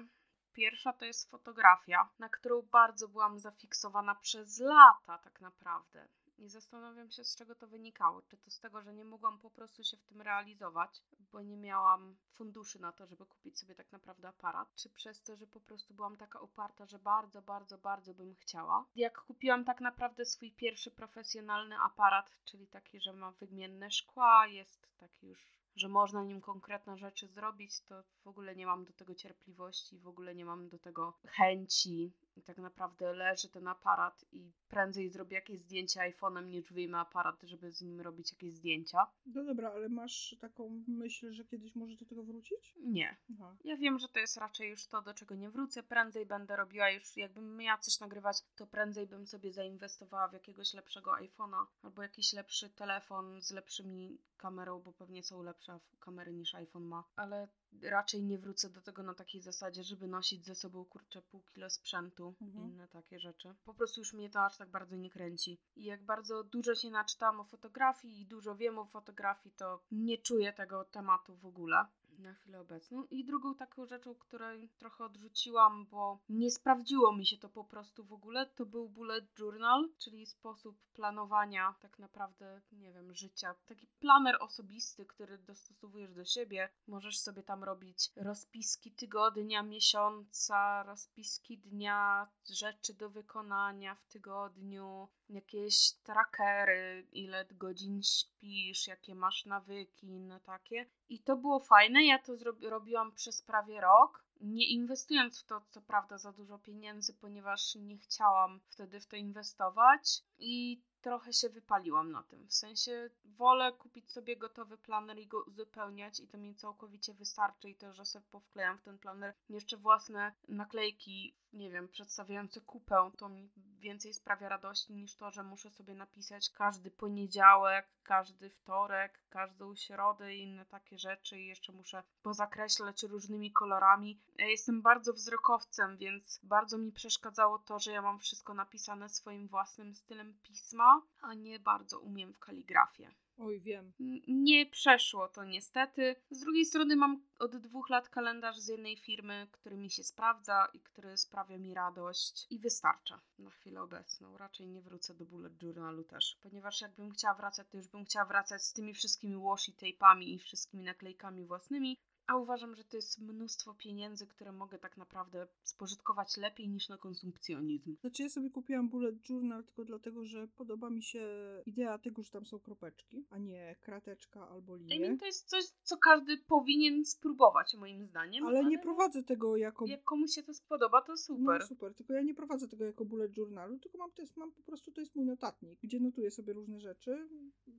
[0.54, 6.08] Pierwsza to jest fotografia, na którą bardzo byłam zafiksowana przez lata, tak naprawdę.
[6.38, 8.22] I zastanawiam się, z czego to wynikało.
[8.22, 11.58] Czy to z tego, że nie mogłam po prostu się w tym realizować, bo nie
[11.58, 15.60] miałam funduszy na to, żeby kupić sobie tak naprawdę aparat, czy przez to, że po
[15.60, 18.86] prostu byłam taka uparta, że bardzo, bardzo, bardzo bym chciała.
[18.96, 24.88] Jak kupiłam tak naprawdę swój pierwszy profesjonalny aparat, czyli taki, że ma wymienne szkła, jest
[24.98, 29.16] taki już że można nim konkretne rzeczy zrobić, to w ogóle nie mam do tego
[29.16, 32.14] cierpliwości, w ogóle nie mam do tego chęci.
[32.40, 37.44] I tak naprawdę leży ten aparat i prędzej zrobię jakieś zdjęcia iPhone'em niż wyjmę aparat,
[37.44, 39.08] żeby z nim robić jakieś zdjęcia.
[39.26, 42.76] No dobra, ale masz taką myśl, że kiedyś może do tego wrócić?
[42.84, 43.18] Nie.
[43.36, 43.56] Aha.
[43.64, 45.84] Ja wiem, że to jest raczej już to, do czego nie wrócę.
[45.84, 50.74] Prędzej będę robiła już, jakbym miała coś nagrywać, to prędzej bym sobie zainwestowała w jakiegoś
[50.74, 56.56] lepszego iPhone'a albo jakiś lepszy telefon z lepszymi kamerą, bo pewnie są lepsze kamery niż
[56.56, 57.04] iPhone ma.
[57.16, 57.48] Ale
[57.84, 61.70] raczej nie wrócę do tego na takiej zasadzie, żeby nosić ze sobą kurczę pół kilo
[61.70, 62.66] sprzętu mhm.
[62.66, 63.56] inne takie rzeczy.
[63.66, 65.60] Po prostu już mnie to aż tak bardzo nie kręci.
[65.76, 70.18] I jak bardzo dużo się naczytałam o fotografii i dużo wiem o fotografii, to nie
[70.18, 71.86] czuję tego tematu w ogóle
[72.20, 73.04] na chwilę obecną.
[73.04, 78.04] I drugą taką rzeczą, której trochę odrzuciłam, bo nie sprawdziło mi się to po prostu
[78.04, 83.56] w ogóle, to był bullet journal, czyli sposób planowania tak naprawdę, nie wiem, życia.
[83.66, 86.70] Taki planer osobisty, który dostosowujesz do siebie.
[86.88, 95.92] Możesz sobie tam robić rozpiski tygodnia, miesiąca, rozpiski dnia, rzeczy do wykonania w tygodniu, jakieś
[96.04, 100.86] trackery, ile godzin śpisz, jakie masz nawyki, inne takie.
[101.10, 102.06] I to było fajne.
[102.10, 102.34] Ja to
[102.70, 104.24] robiłam przez prawie rok.
[104.42, 109.16] Nie inwestując w to, co prawda, za dużo pieniędzy, ponieważ nie chciałam wtedy w to
[109.16, 110.24] inwestować.
[110.40, 112.48] I trochę się wypaliłam na tym.
[112.48, 117.70] W sensie wolę kupić sobie gotowy planer i go uzupełniać i to mi całkowicie wystarczy
[117.70, 123.12] i to, że sobie powklejam w ten planer jeszcze własne naklejki, nie wiem, przedstawiające kupę,
[123.18, 129.20] to mi więcej sprawia radości niż to, że muszę sobie napisać każdy poniedziałek, każdy wtorek,
[129.30, 134.20] każdą środę i inne takie rzeczy i jeszcze muszę pozakreślać różnymi kolorami.
[134.38, 139.48] Ja jestem bardzo wzrokowcem, więc bardzo mi przeszkadzało to, że ja mam wszystko napisane swoim
[139.48, 143.12] własnym stylem pisma, a nie bardzo umiem w kaligrafię.
[143.42, 143.94] Oj, wiem.
[144.28, 146.16] Nie przeszło to niestety.
[146.32, 150.68] Z drugiej strony mam od dwóch lat kalendarz z jednej firmy, który mi się sprawdza
[150.74, 154.38] i który sprawia mi radość i wystarcza na chwilę obecną.
[154.38, 158.26] Raczej nie wrócę do bullet journalu też, ponieważ jakbym chciała wracać, to już bym chciała
[158.26, 161.98] wracać z tymi wszystkimi washi tape'ami i wszystkimi naklejkami własnymi,
[162.30, 166.98] a uważam, że to jest mnóstwo pieniędzy, które mogę tak naprawdę spożytkować lepiej niż na
[166.98, 167.96] konsumpcjonizm.
[168.02, 171.22] Znaczy ja sobie kupiłam bullet journal tylko dlatego, że podoba mi się
[171.66, 174.96] idea tego, że tam są kropeczki, a nie krateczka albo linie.
[174.96, 178.46] I mean, to jest coś, co każdy powinien spróbować moim zdaniem.
[178.46, 179.86] Ale, ale nie prowadzę tego jako...
[179.86, 181.60] Jak komuś się to spodoba, to super.
[181.62, 184.52] No super, tylko ja nie prowadzę tego jako bullet journalu, tylko mam, to jest, mam
[184.52, 187.30] po prostu, to jest mój notatnik, gdzie notuję sobie różne rzeczy.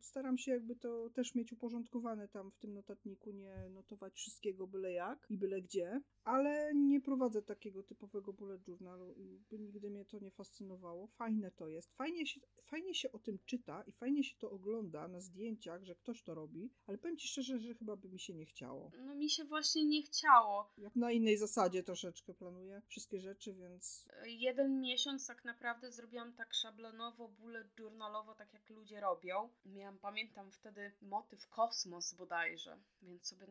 [0.01, 4.67] Staram się jakby to też mieć uporządkowane tam w tym notatniku, nie notować wszystkiego wszystkiego
[4.67, 10.05] byle jak i byle gdzie, ale nie prowadzę takiego typowego bullet journalu i nigdy mnie
[10.05, 11.07] to nie fascynowało.
[11.07, 11.93] Fajne to jest.
[11.97, 15.95] Fajnie się, fajnie się o tym czyta i fajnie się to ogląda na zdjęciach, że
[15.95, 18.91] ktoś to robi, ale powiem Ci szczerze, że chyba by mi się nie chciało.
[18.99, 20.73] No mi się właśnie nie chciało.
[20.79, 24.09] Jak na innej zasadzie troszeczkę planuję wszystkie rzeczy, więc...
[24.27, 29.51] Jeden miesiąc tak naprawdę zrobiłam tak szablonowo, bullet journalowo, tak jak ludzie robią.
[29.65, 33.47] Miałam, pamiętam wtedy motyw kosmos bodajże, więc sobie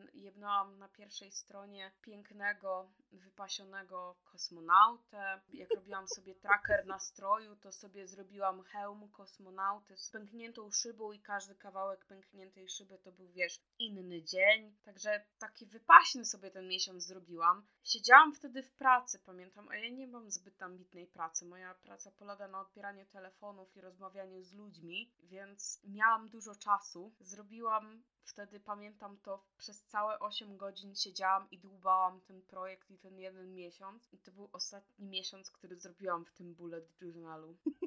[0.78, 5.40] na pierwszej stronie pięknego, wypasionego kosmonautę.
[5.52, 11.54] Jak robiłam sobie tracker nastroju, to sobie zrobiłam hełm kosmonauty z pękniętą szybą i każdy
[11.54, 14.76] kawałek pękniętej szyby to był, wiesz, inny dzień.
[14.82, 17.66] Także taki wypaśny sobie ten miesiąc zrobiłam.
[17.84, 21.44] Siedziałam wtedy w pracy, pamiętam, a ja nie mam zbyt ambitnej pracy.
[21.44, 27.14] Moja praca polega na odbieraniu telefonów i rozmawianiu z ludźmi, więc miałam dużo czasu.
[27.20, 33.18] Zrobiłam wtedy pamiętam to przez całe 8 godzin siedziałam i dłubałam ten projekt i ten
[33.18, 34.08] jeden miesiąc.
[34.12, 37.56] I to był ostatni miesiąc, który zrobiłam w tym bullet journalu.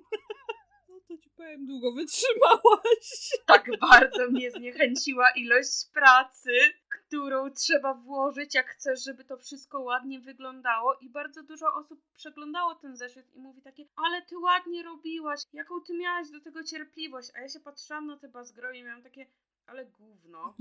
[0.90, 3.32] No to ci powiem, długo wytrzymałaś.
[3.46, 6.52] Tak bardzo mnie zniechęciła ilość pracy,
[6.90, 10.96] którą trzeba włożyć, jak chcesz, żeby to wszystko ładnie wyglądało.
[11.02, 15.82] I bardzo dużo osób przeglądało ten zeszyt i mówi takie, ale ty ładnie robiłaś, jaką
[15.82, 17.32] ty miałaś do tego cierpliwość.
[17.36, 19.26] A ja się patrzyłam na te bazgroje i miałam takie,
[19.68, 20.56] ale gówno.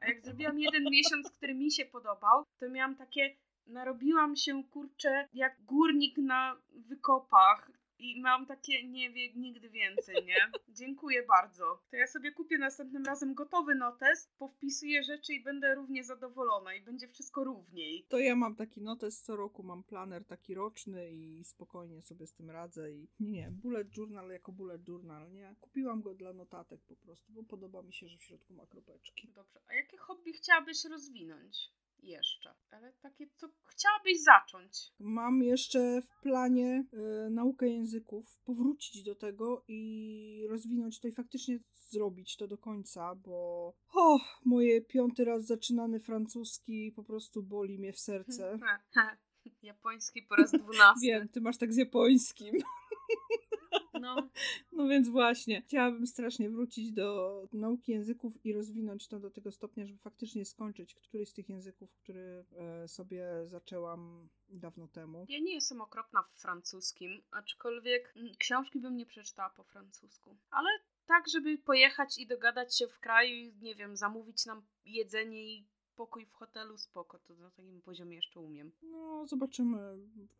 [0.00, 5.28] A jak zrobiłam jeden miesiąc, który mi się podobał, to miałam takie, narobiłam się kurczę
[5.32, 7.70] jak górnik na wykopach.
[7.98, 10.36] I mam takie, nie wiem, nigdy więcej, nie?
[10.78, 11.82] Dziękuję bardzo.
[11.90, 16.82] To ja sobie kupię następnym razem gotowy notes, powpisuję rzeczy i będę równie zadowolona i
[16.82, 18.06] będzie wszystko równiej.
[18.08, 22.34] To ja mam taki notes co roku, mam planer taki roczny i spokojnie sobie z
[22.34, 25.54] tym radzę i nie, nie, bullet journal jako bullet journal, nie?
[25.60, 29.28] Kupiłam go dla notatek po prostu, bo podoba mi się, że w środku ma kropeczki.
[29.28, 31.72] Dobrze, a jakie hobby chciałabyś rozwinąć?
[32.02, 34.92] Jeszcze, ale takie, co chciałabyś zacząć?
[34.98, 36.84] Mam jeszcze w planie
[37.26, 43.14] y, naukę języków, powrócić do tego i rozwinąć to i faktycznie zrobić to do końca,
[43.14, 43.34] bo
[43.94, 48.58] o, moje piąty raz zaczynany francuski po prostu boli mnie w serce.
[49.62, 51.06] Japoński po raz dwunasty.
[51.06, 52.54] Wiem, ty masz tak z japońskim.
[54.04, 54.30] No.
[54.72, 59.86] no więc właśnie, chciałabym strasznie wrócić do nauki języków i rozwinąć to do tego stopnia,
[59.86, 65.26] żeby faktycznie skończyć któryś z tych języków, który e, sobie zaczęłam dawno temu.
[65.28, 70.36] Ja nie jestem okropna w francuskim, aczkolwiek mm, książki bym nie przeczytała po francusku.
[70.50, 70.68] Ale
[71.06, 75.66] tak, żeby pojechać i dogadać się w kraju i, nie wiem, zamówić nam jedzenie i
[75.96, 78.72] pokój w hotelu, spoko, to na takim poziomie jeszcze umiem.
[78.82, 79.78] No, zobaczymy,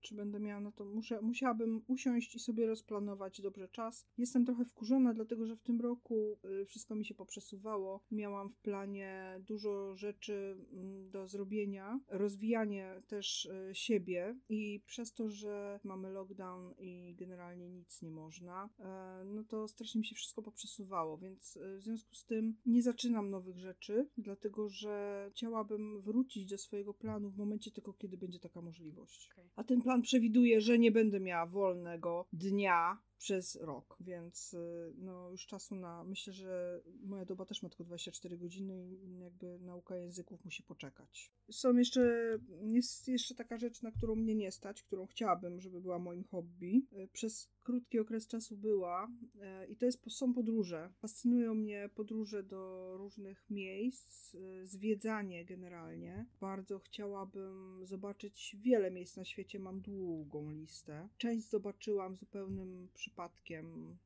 [0.00, 0.84] czy będę miała na to.
[0.84, 4.06] Muszę, musiałabym usiąść i sobie rozplanować dobrze czas.
[4.18, 8.00] Jestem trochę wkurzona, dlatego że w tym roku y, wszystko mi się poprzesuwało.
[8.10, 15.28] Miałam w planie dużo rzeczy mm, do zrobienia, rozwijanie też y, siebie i przez to,
[15.28, 20.42] że mamy lockdown i generalnie nic nie można, e, no to strasznie mi się wszystko
[20.42, 26.46] poprzesuwało, więc y, w związku z tym nie zaczynam nowych rzeczy, dlatego że chciałabym wrócić
[26.46, 29.30] do swojego planu w momencie tylko, kiedy będzie taka możliwość.
[29.32, 29.50] Okay.
[29.56, 35.30] A ten plan przewiduje, że nie będę miała wolnego dnia przez rok, więc y, no
[35.30, 39.96] już czasu na, myślę, że moja doba też ma tylko 24 godziny i jakby nauka
[39.96, 41.32] języków musi poczekać.
[41.50, 45.98] Są jeszcze, jest jeszcze taka rzecz, na którą mnie nie stać, którą chciałabym, żeby była
[45.98, 46.86] moim hobby.
[46.92, 50.92] Y, przez krótki okres czasu była y, i to jest, są podróże.
[50.98, 56.26] Fascynują mnie podróże do różnych miejsc, zwiedzanie generalnie.
[56.40, 61.08] Bardzo chciałabym zobaczyć wiele miejsc na świecie, mam długą listę.
[61.18, 63.13] Część zobaczyłam zupełnym przypadkiem,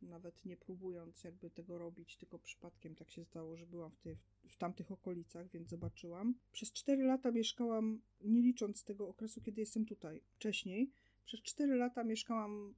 [0.02, 4.18] nawet nie próbując jakby tego robić, tylko przypadkiem tak się stało, że byłam w, tych,
[4.48, 6.34] w tamtych okolicach, więc zobaczyłam.
[6.52, 10.90] Przez 4 lata mieszkałam, nie licząc tego okresu, kiedy jestem tutaj, wcześniej,
[11.24, 12.74] przez 4 lata mieszkałam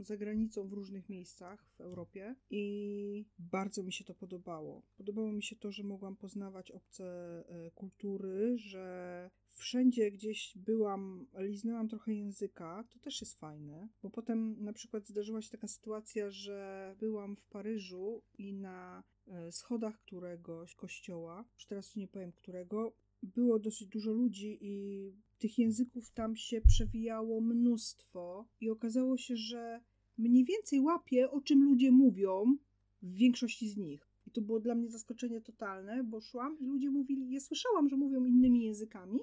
[0.00, 4.82] za granicą w różnych miejscach w Europie i bardzo mi się to podobało.
[4.96, 7.04] Podobało mi się to, że mogłam poznawać obce
[7.48, 14.64] e, kultury, że wszędzie gdzieś byłam, liznęłam trochę języka, to też jest fajne, bo potem
[14.64, 20.74] na przykład zdarzyła się taka sytuacja, że byłam w Paryżu i na e, schodach któregoś
[20.74, 26.60] kościoła, już teraz nie powiem którego, było dosyć dużo ludzi i tych języków tam się
[26.60, 29.80] przewijało mnóstwo i okazało się, że
[30.18, 32.56] mniej więcej łapię, o czym ludzie mówią
[33.02, 34.10] w większości z nich.
[34.26, 37.96] I to było dla mnie zaskoczenie totalne, bo szłam i ludzie mówili, ja słyszałam, że
[37.96, 39.18] mówią innymi językami,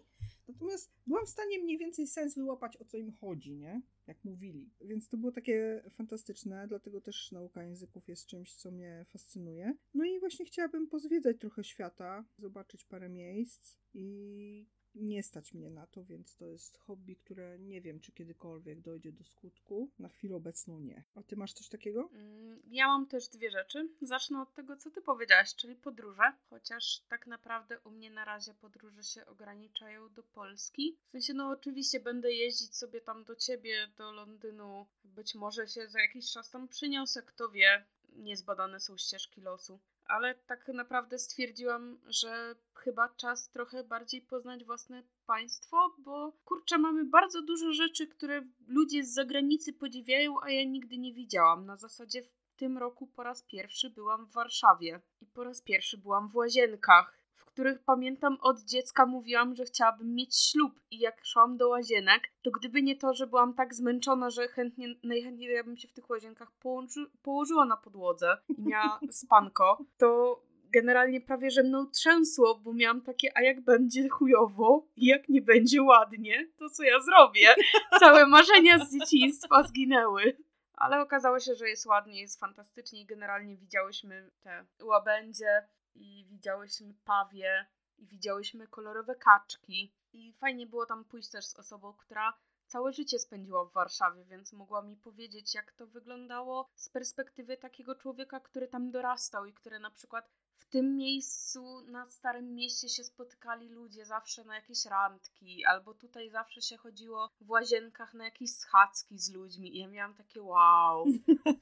[0.48, 3.82] natomiast byłam w stanie mniej więcej sens wyłapać, o co im chodzi, nie?
[4.08, 4.70] Jak mówili.
[4.82, 9.74] Więc to było takie fantastyczne, dlatego też nauka języków jest czymś, co mnie fascynuje.
[9.94, 14.68] No i właśnie chciałabym pozwiedzać trochę świata, zobaczyć parę miejsc i
[15.02, 19.12] nie stać mnie na to, więc to jest hobby, które nie wiem, czy kiedykolwiek dojdzie
[19.12, 19.92] do skutku.
[20.00, 21.04] Na chwilę obecną nie.
[21.16, 22.10] A ty masz coś takiego?
[22.14, 23.90] Mm, ja mam też dwie rzeczy.
[24.02, 26.34] Zacznę od tego, co ty powiedziałaś, czyli podróże.
[26.50, 30.98] Chociaż tak naprawdę u mnie na razie podróże się ograniczają do Polski.
[31.08, 34.86] W sensie, no oczywiście będę jeździć sobie tam do ciebie, do Londynu.
[35.04, 37.86] Być może się za jakiś czas tam przyniosę, kto wie.
[38.18, 45.04] Niezbadane są ścieżki losu ale tak naprawdę stwierdziłam, że chyba czas trochę bardziej poznać własne
[45.26, 50.98] państwo, bo kurczę, mamy bardzo dużo rzeczy, które ludzie z zagranicy podziwiają, a ja nigdy
[50.98, 51.66] nie widziałam.
[51.66, 55.98] Na zasadzie w tym roku po raz pierwszy byłam w Warszawie i po raz pierwszy
[55.98, 57.14] byłam w łazienkach
[57.58, 62.52] których pamiętam od dziecka mówiłam, że chciałabym mieć ślub i jak szłam do łazienek, to
[62.52, 66.10] gdyby nie to, że byłam tak zmęczona, że chętnie, najchętniej ja bym się w tych
[66.10, 70.40] łazienkach położy, położyła na podłodze i miała spanko, to
[70.74, 75.42] generalnie prawie że mną trzęsło, bo miałam takie, a jak będzie chujowo i jak nie
[75.42, 77.56] będzie ładnie, to co ja zrobię?
[78.00, 80.38] Całe marzenia z dzieciństwa zginęły.
[80.74, 85.68] Ale okazało się, że jest ładnie, jest fantastycznie i generalnie widziałyśmy te łabędzie,
[85.98, 87.66] i widziałyśmy pawie
[87.98, 89.94] i widziałyśmy kolorowe kaczki.
[90.14, 92.34] I fajnie było tam pójść też z osobą, która
[92.68, 97.96] całe życie spędziła w Warszawie, więc mogła mi powiedzieć, jak to wyglądało z perspektywy takiego
[97.96, 100.30] człowieka, który tam dorastał i który na przykład
[100.70, 106.62] tym miejscu na Starym Mieście się spotykali ludzie zawsze na jakieś randki, albo tutaj zawsze
[106.62, 111.06] się chodziło w łazienkach na jakieś schadzki z ludźmi i ja miałam takie wow.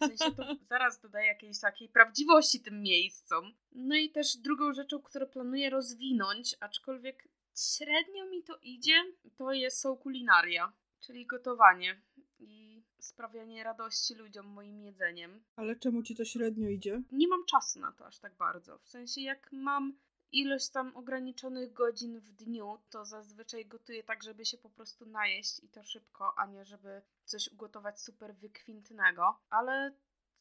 [0.01, 3.53] W sensie to zaraz dodaje jakiejś takiej prawdziwości tym miejscom.
[3.71, 9.03] No i też drugą rzeczą, którą planuję rozwinąć, aczkolwiek średnio mi to idzie,
[9.37, 12.01] to jest są kulinaria, czyli gotowanie.
[13.05, 15.43] Sprawianie radości ludziom moim jedzeniem.
[15.55, 17.01] Ale czemu ci to średnio idzie?
[17.11, 18.77] Nie mam czasu na to aż tak bardzo.
[18.77, 19.97] W sensie, jak mam
[20.31, 25.63] ilość tam ograniczonych godzin w dniu, to zazwyczaj gotuję tak, żeby się po prostu najeść
[25.63, 29.39] i to szybko, a nie żeby coś ugotować super wykwintnego.
[29.49, 29.95] Ale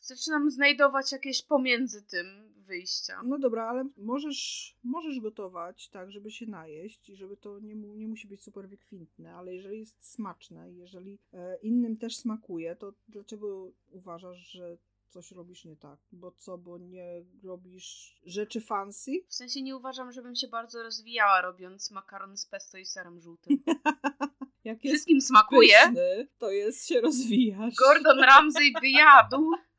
[0.07, 3.23] zaczynam znajdować jakieś pomiędzy tym wyjścia.
[3.25, 8.09] No dobra, ale możesz, możesz gotować tak, żeby się najeść i żeby to nie, nie
[8.09, 13.73] musi być super wykwintne, ale jeżeli jest smaczne, jeżeli e, innym też smakuje, to dlaczego
[13.91, 14.77] uważasz, że
[15.09, 15.99] coś robisz nie tak.
[16.13, 19.13] Bo co, bo nie robisz rzeczy fancy?
[19.29, 23.63] W sensie nie uważam, żebym się bardzo rozwijała robiąc makaron z pesto i serem żółtym.
[24.65, 25.77] Jak Wszystkim smakuje.
[25.87, 27.75] Pyszny, to jest się rozwijasz.
[27.75, 29.51] Gordon Ramsay wyjadł.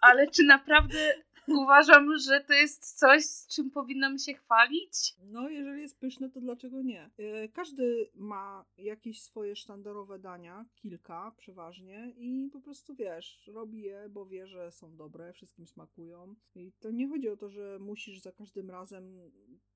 [0.00, 1.14] Ale czy naprawdę
[1.46, 5.14] uważam, że to jest coś, z czym powinnam się chwalić.
[5.24, 7.10] No, jeżeli jest pyszne, to dlaczego nie?
[7.18, 14.08] E, każdy ma jakieś swoje sztandarowe dania, kilka przeważnie i po prostu wiesz, robi je,
[14.10, 16.34] bo wie, że są dobre, wszystkim smakują.
[16.54, 19.30] I to nie chodzi o to, że musisz za każdym razem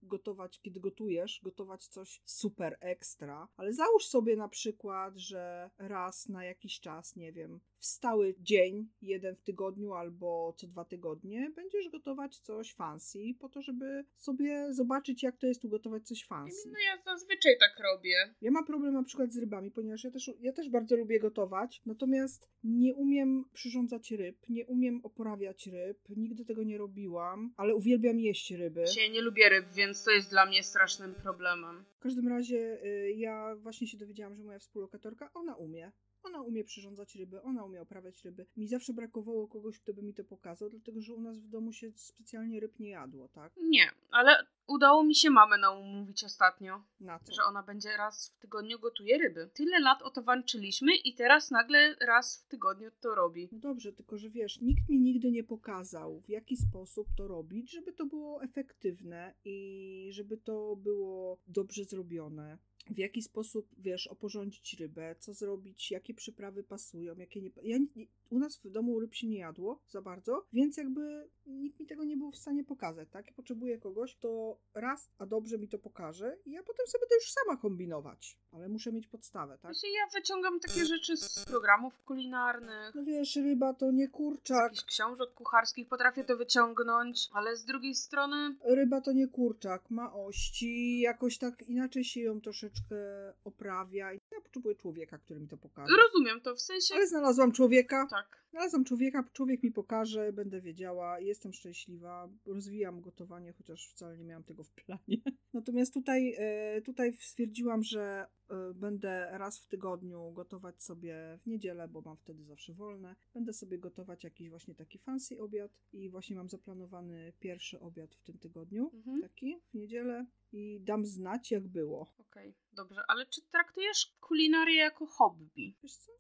[0.06, 6.44] gotować, kiedy gotujesz, gotować coś super ekstra, ale załóż sobie na przykład, że raz na
[6.44, 11.88] jakiś czas, nie wiem, w stały dzień, jeden w tygodniu albo co dwa tygodnie, będziesz
[11.88, 16.68] gotować coś fancy, po to, żeby sobie zobaczyć, jak to jest ugotować coś fancy.
[16.72, 18.34] No ja zazwyczaj tak robię.
[18.40, 21.82] Ja mam problem na przykład z rybami, ponieważ ja też, ja też bardzo lubię gotować,
[21.86, 28.20] natomiast nie umiem przyrządzać ryb, nie umiem oporawiać ryb, nigdy tego nie robiłam, ale uwielbiam
[28.20, 28.84] jeść ryby.
[28.96, 31.84] Ja nie lubię ryb, więc to jest dla mnie strasznym problemem.
[31.96, 35.92] W każdym razie y, ja właśnie się dowiedziałam, że moja współlokatorka, ona umie.
[36.22, 38.46] Ona umie przyrządzać ryby, ona umie oprawiać ryby.
[38.56, 41.72] Mi zawsze brakowało kogoś, kto by mi to pokazał, dlatego że u nas w domu
[41.72, 43.52] się specjalnie ryb nie jadło, tak?
[43.56, 47.32] Nie, ale udało mi się mamę namówić ostatnio, Na co?
[47.34, 49.50] że ona będzie raz w tygodniu gotuje ryby.
[49.54, 53.48] Tyle lat o to walczyliśmy i teraz nagle raz w tygodniu to robi.
[53.52, 57.70] No dobrze, tylko że wiesz, nikt mi nigdy nie pokazał, w jaki sposób to robić,
[57.70, 62.58] żeby to było efektywne i żeby to było dobrze zrobione.
[62.90, 67.50] W jaki sposób, wiesz, oporządzić rybę, co zrobić, jakie przyprawy pasują, jakie nie.
[67.62, 71.80] Ja, nie- u nas w domu ryb się nie jadło za bardzo, więc jakby nikt
[71.80, 73.26] mi tego nie był w stanie pokazać, tak?
[73.26, 77.14] Ja potrzebuję kogoś, kto raz, a dobrze mi to pokaże i ja potem sobie to
[77.14, 79.72] już sama kombinować, ale muszę mieć podstawę, tak?
[79.74, 84.62] Wiecie, ja wyciągam takie rzeczy z programów kulinarnych, No wiesz, ryba to nie z kurczak,
[84.62, 90.12] jakichś książek kucharskich, potrafię to wyciągnąć, ale z drugiej strony Ryba to nie kurczak, ma
[90.14, 92.96] ości, jakoś tak inaczej się ją troszeczkę
[93.44, 94.12] oprawia.
[94.12, 95.96] I Ja potrzebuję człowieka, który mi to pokaże.
[95.96, 96.94] rozumiem to, w sensie...
[96.94, 98.06] Ale znalazłam człowieka.
[98.10, 98.23] Tak.
[98.50, 104.44] Znalazłam człowieka, człowiek mi pokaże, będę wiedziała, jestem szczęśliwa, rozwijam gotowanie, chociaż wcale nie miałam
[104.44, 105.16] tego w planie.
[105.52, 111.88] Natomiast tutaj, e, tutaj stwierdziłam, że e, będę raz w tygodniu gotować sobie w niedzielę,
[111.88, 113.16] bo mam wtedy zawsze wolne.
[113.34, 118.22] Będę sobie gotować jakiś właśnie taki fancy obiad i właśnie mam zaplanowany pierwszy obiad w
[118.22, 119.22] tym tygodniu, Mhm.
[119.22, 122.12] taki w niedzielę i dam znać jak było.
[122.18, 125.74] Okej, dobrze, ale czy traktujesz kulinarię jako hobby?
[125.82, 126.12] Wiesz co?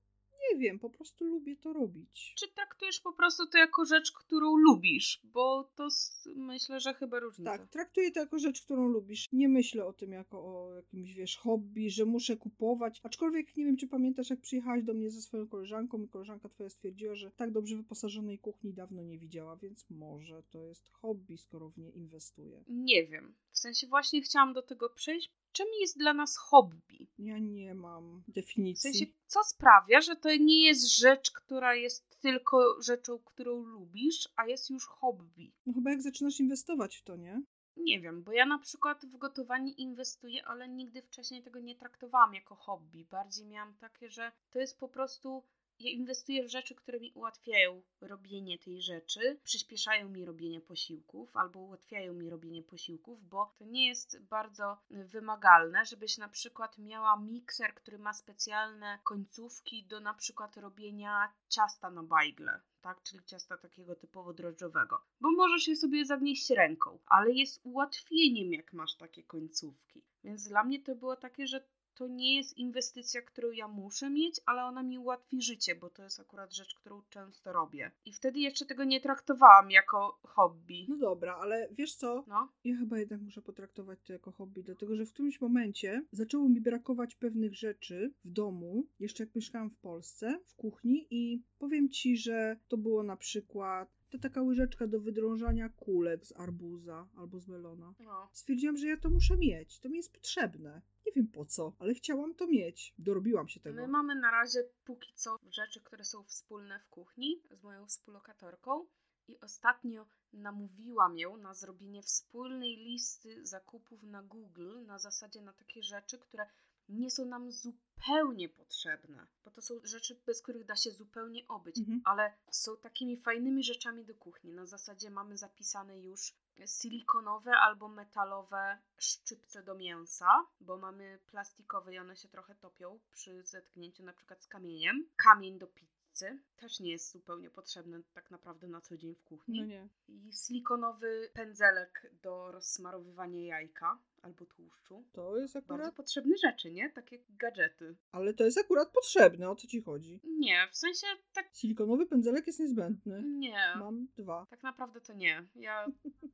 [0.52, 2.34] Nie wiem, po prostu lubię to robić.
[2.38, 5.20] Czy traktujesz po prostu to jako rzecz, którą lubisz?
[5.24, 5.88] Bo to
[6.36, 7.58] myślę, że chyba różnica.
[7.58, 9.28] Tak, traktuję to jako rzecz, którą lubisz.
[9.32, 13.00] Nie myślę o tym jako o jakimś, wiesz, hobby, że muszę kupować.
[13.02, 16.70] Aczkolwiek nie wiem, czy pamiętasz, jak przyjechałaś do mnie ze swoją koleżanką i koleżanka twoja
[16.70, 21.68] stwierdziła, że tak dobrze wyposażonej kuchni dawno nie widziała, więc może to jest hobby, skoro
[21.68, 22.64] w nie inwestuje.
[22.68, 23.34] Nie wiem.
[23.64, 25.30] W sensie właśnie chciałam do tego przejść.
[25.52, 27.08] Czym jest dla nas hobby?
[27.18, 28.92] Ja nie mam W definicji.
[28.92, 34.46] sensie, co sprawia, że to nie jest rzecz, która jest tylko rzeczą, którą lubisz, a
[34.46, 35.52] jest już hobby?
[35.66, 37.42] No chyba jak zaczynasz inwestować w to, nie?
[37.76, 42.34] Nie wiem, bo ja na przykład w gotowanie inwestuję, ale nigdy wcześniej tego nie traktowałam
[42.34, 43.04] jako hobby.
[43.10, 45.42] Bardziej miałam takie, że to jest po prostu.
[45.78, 51.60] Ja inwestuję w rzeczy, które mi ułatwiają robienie tej rzeczy, przyspieszają mi robienie posiłków albo
[51.60, 57.74] ułatwiają mi robienie posiłków, bo to nie jest bardzo wymagalne, żebyś na przykład miała mikser,
[57.74, 63.94] który ma specjalne końcówki do na przykład robienia ciasta na bajgle tak, czyli ciasta takiego
[63.94, 70.02] typowo drożdżowego, bo możesz je sobie zagnieść ręką, ale jest ułatwieniem, jak masz takie końcówki.
[70.24, 71.64] Więc dla mnie to było takie, że
[71.94, 76.02] to nie jest inwestycja, którą ja muszę mieć, ale ona mi ułatwi życie, bo to
[76.02, 77.90] jest akurat rzecz, którą często robię.
[78.04, 80.86] I wtedy jeszcze tego nie traktowałam jako hobby.
[80.88, 82.24] No dobra, ale wiesz co?
[82.26, 86.48] No, Ja chyba jednak muszę potraktować to jako hobby, dlatego że w którymś momencie zaczęło
[86.48, 91.90] mi brakować pewnych rzeczy w domu, jeszcze jak mieszkałam w Polsce, w kuchni i powiem
[91.90, 97.40] ci, że to było na przykład to taka łyżeczka do wydrążania kulek z arbuza albo
[97.40, 97.94] z melona.
[98.00, 98.28] no.
[98.32, 100.82] Stwierdziłam, że ja to muszę mieć, to mi jest potrzebne.
[101.06, 102.94] Nie wiem po co, ale chciałam to mieć.
[102.98, 103.76] Dorobiłam się tego.
[103.82, 108.86] My mamy na razie póki co rzeczy, które są wspólne w kuchni z moją współlokatorką
[109.28, 115.82] i ostatnio namówiłam ją na zrobienie wspólnej listy zakupów na Google na zasadzie na takie
[115.82, 116.46] rzeczy, które
[116.88, 121.78] nie są nam zupełnie potrzebne, bo to są rzeczy, bez których da się zupełnie obyć,
[121.78, 122.00] Mhm.
[122.04, 124.52] ale są takimi fajnymi rzeczami do kuchni.
[124.52, 126.34] Na zasadzie mamy zapisane już
[126.66, 130.28] silikonowe albo metalowe szczypce do mięsa,
[130.60, 135.08] bo mamy plastikowe i one się trochę topią przy zetknięciu na przykład z kamieniem.
[135.16, 139.60] Kamień do pizzy też nie jest zupełnie potrzebny tak naprawdę na co dzień w kuchni.
[139.60, 139.88] No nie.
[140.08, 145.04] I silikonowy pędzelek do rozsmarowywania jajka, albo tłuszczu.
[145.12, 145.80] To jest akurat...
[145.80, 146.90] Bardzo potrzebne rzeczy, nie?
[146.90, 147.96] Takie gadżety.
[148.12, 150.20] Ale to jest akurat potrzebne, o co ci chodzi?
[150.24, 153.22] Nie, w sensie tak Silikonowy pędzelek jest niezbędny.
[153.26, 153.58] nie.
[153.76, 154.46] Mam dwa.
[154.50, 155.46] Tak naprawdę to nie.
[155.54, 155.86] Ja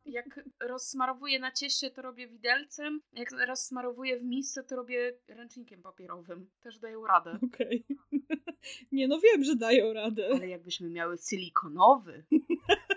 [0.07, 3.01] jak rozsmarowuję na cieście, to robię widelcem.
[3.13, 6.51] Jak rozsmarowuję w misce, to robię ręcznikiem papierowym.
[6.61, 7.39] Też dają radę.
[7.43, 7.87] Okej.
[8.93, 10.29] Nie, no wiem, że dają radę.
[10.35, 12.25] Ale jakbyśmy miały silikonowy,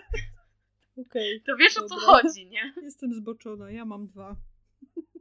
[1.06, 1.42] Okej.
[1.46, 2.06] to wiesz o co Dobra.
[2.22, 2.74] chodzi, nie?
[2.82, 4.36] Jestem zboczona, ja mam dwa.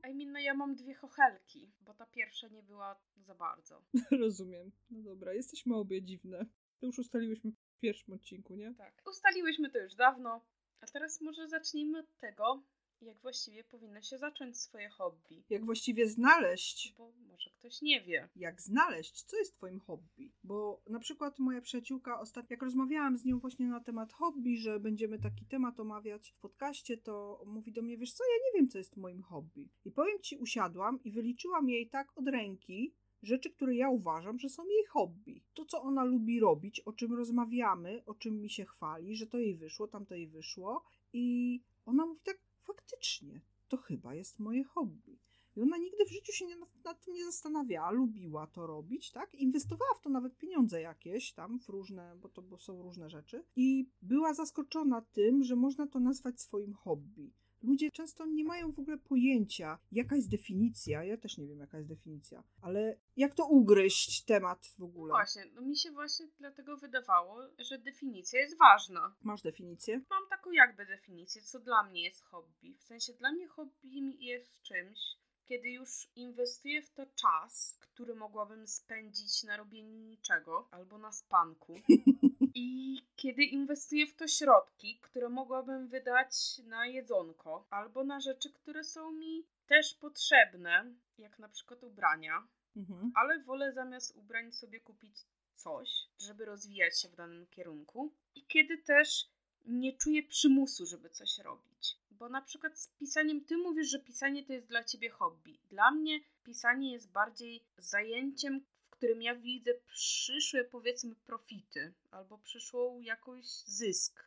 [0.09, 3.81] I mean, no ja mam dwie chochelki, bo ta pierwsza nie była za bardzo.
[4.21, 4.71] Rozumiem.
[4.89, 6.45] No dobra, jesteśmy obie dziwne.
[6.79, 8.73] To już ustaliłyśmy w pierwszym odcinku, nie?
[8.73, 9.01] Tak.
[9.05, 10.41] Ustaliłyśmy to już dawno.
[10.81, 12.63] A teraz może zacznijmy od tego,
[13.03, 15.43] jak właściwie powinno się zacząć swoje hobby.
[15.49, 18.29] Jak właściwie znaleźć, Bo może ktoś nie wie.
[18.35, 20.31] jak znaleźć, co jest twoim hobby.
[20.43, 24.79] Bo na przykład moja przyjaciółka ostatnio, jak rozmawiałam z nią właśnie na temat hobby, że
[24.79, 28.69] będziemy taki temat omawiać w podcaście, to mówi do mnie, wiesz co, ja nie wiem,
[28.69, 29.69] co jest moim hobby.
[29.85, 32.93] I powiem ci, usiadłam i wyliczyłam jej tak od ręki,
[33.23, 35.41] rzeczy, które ja uważam, że są jej hobby.
[35.53, 39.37] To, co ona lubi robić, o czym rozmawiamy, o czym mi się chwali, że to
[39.37, 40.83] jej wyszło, tam to jej wyszło.
[41.13, 45.19] I ona mówi tak, faktycznie, to chyba jest moje hobby.
[45.55, 46.55] I ona nigdy w życiu się nie,
[46.85, 49.33] nad, tym nie zastanawiała, lubiła to robić, tak?
[49.35, 53.43] Inwestowała w to nawet pieniądze jakieś tam, w różne, bo to bo są różne rzeczy.
[53.55, 57.33] I była zaskoczona tym, że można to nazwać swoim hobby.
[57.63, 61.03] Ludzie często nie mają w ogóle pojęcia, jaka jest definicja.
[61.03, 65.11] Ja też nie wiem, jaka jest definicja, ale jak to ugryźć temat w ogóle.
[65.11, 69.15] Właśnie, no mi się właśnie dlatego wydawało, że definicja jest ważna.
[69.21, 70.01] Masz definicję?
[70.09, 72.75] Mam taką jakby definicję, co dla mnie jest hobby.
[72.79, 74.99] W sensie dla mnie hobby jest czymś,
[75.45, 81.75] kiedy już inwestuję w to czas, który mogłabym spędzić na robieniu niczego albo na spanku.
[82.55, 88.83] I kiedy inwestuję w to środki, które mogłabym wydać na jedzonko albo na rzeczy, które
[88.83, 93.11] są mi też potrzebne, jak na przykład ubrania, Mhm.
[93.15, 95.15] ale wolę zamiast ubrań sobie kupić
[95.55, 95.89] coś,
[96.19, 98.13] żeby rozwijać się w danym kierunku.
[98.35, 99.29] I kiedy też
[99.65, 101.97] nie czuję przymusu, żeby coś robić.
[102.11, 105.59] Bo na przykład z pisaniem, ty mówisz, że pisanie to jest dla ciebie hobby.
[105.69, 108.65] Dla mnie pisanie jest bardziej zajęciem,
[109.03, 114.23] którym ja widzę przyszłe, powiedzmy, profity albo przyszłą jakąś zysk.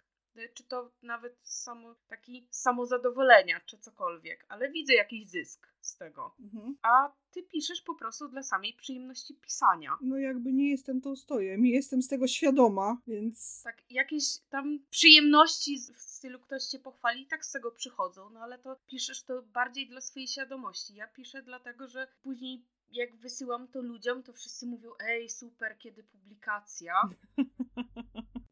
[0.55, 6.35] Czy to nawet samo, taki samozadowolenia, czy cokolwiek, ale widzę jakiś zysk z tego.
[6.41, 6.77] Mhm.
[6.83, 9.99] A ty piszesz po prostu dla samej przyjemności pisania.
[10.01, 14.79] No jakby nie jestem tą stojem i jestem z tego świadoma, więc Tak, jakieś tam
[14.91, 19.43] przyjemności w stylu ktoś cię pochwali tak z tego przychodzą, no ale to piszesz to
[19.43, 20.95] bardziej dla swojej świadomości.
[20.95, 26.05] Ja piszę dlatego, że później jak wysyłam to ludziom, to wszyscy mówią, ej, super, kiedy
[26.05, 26.95] publikacja.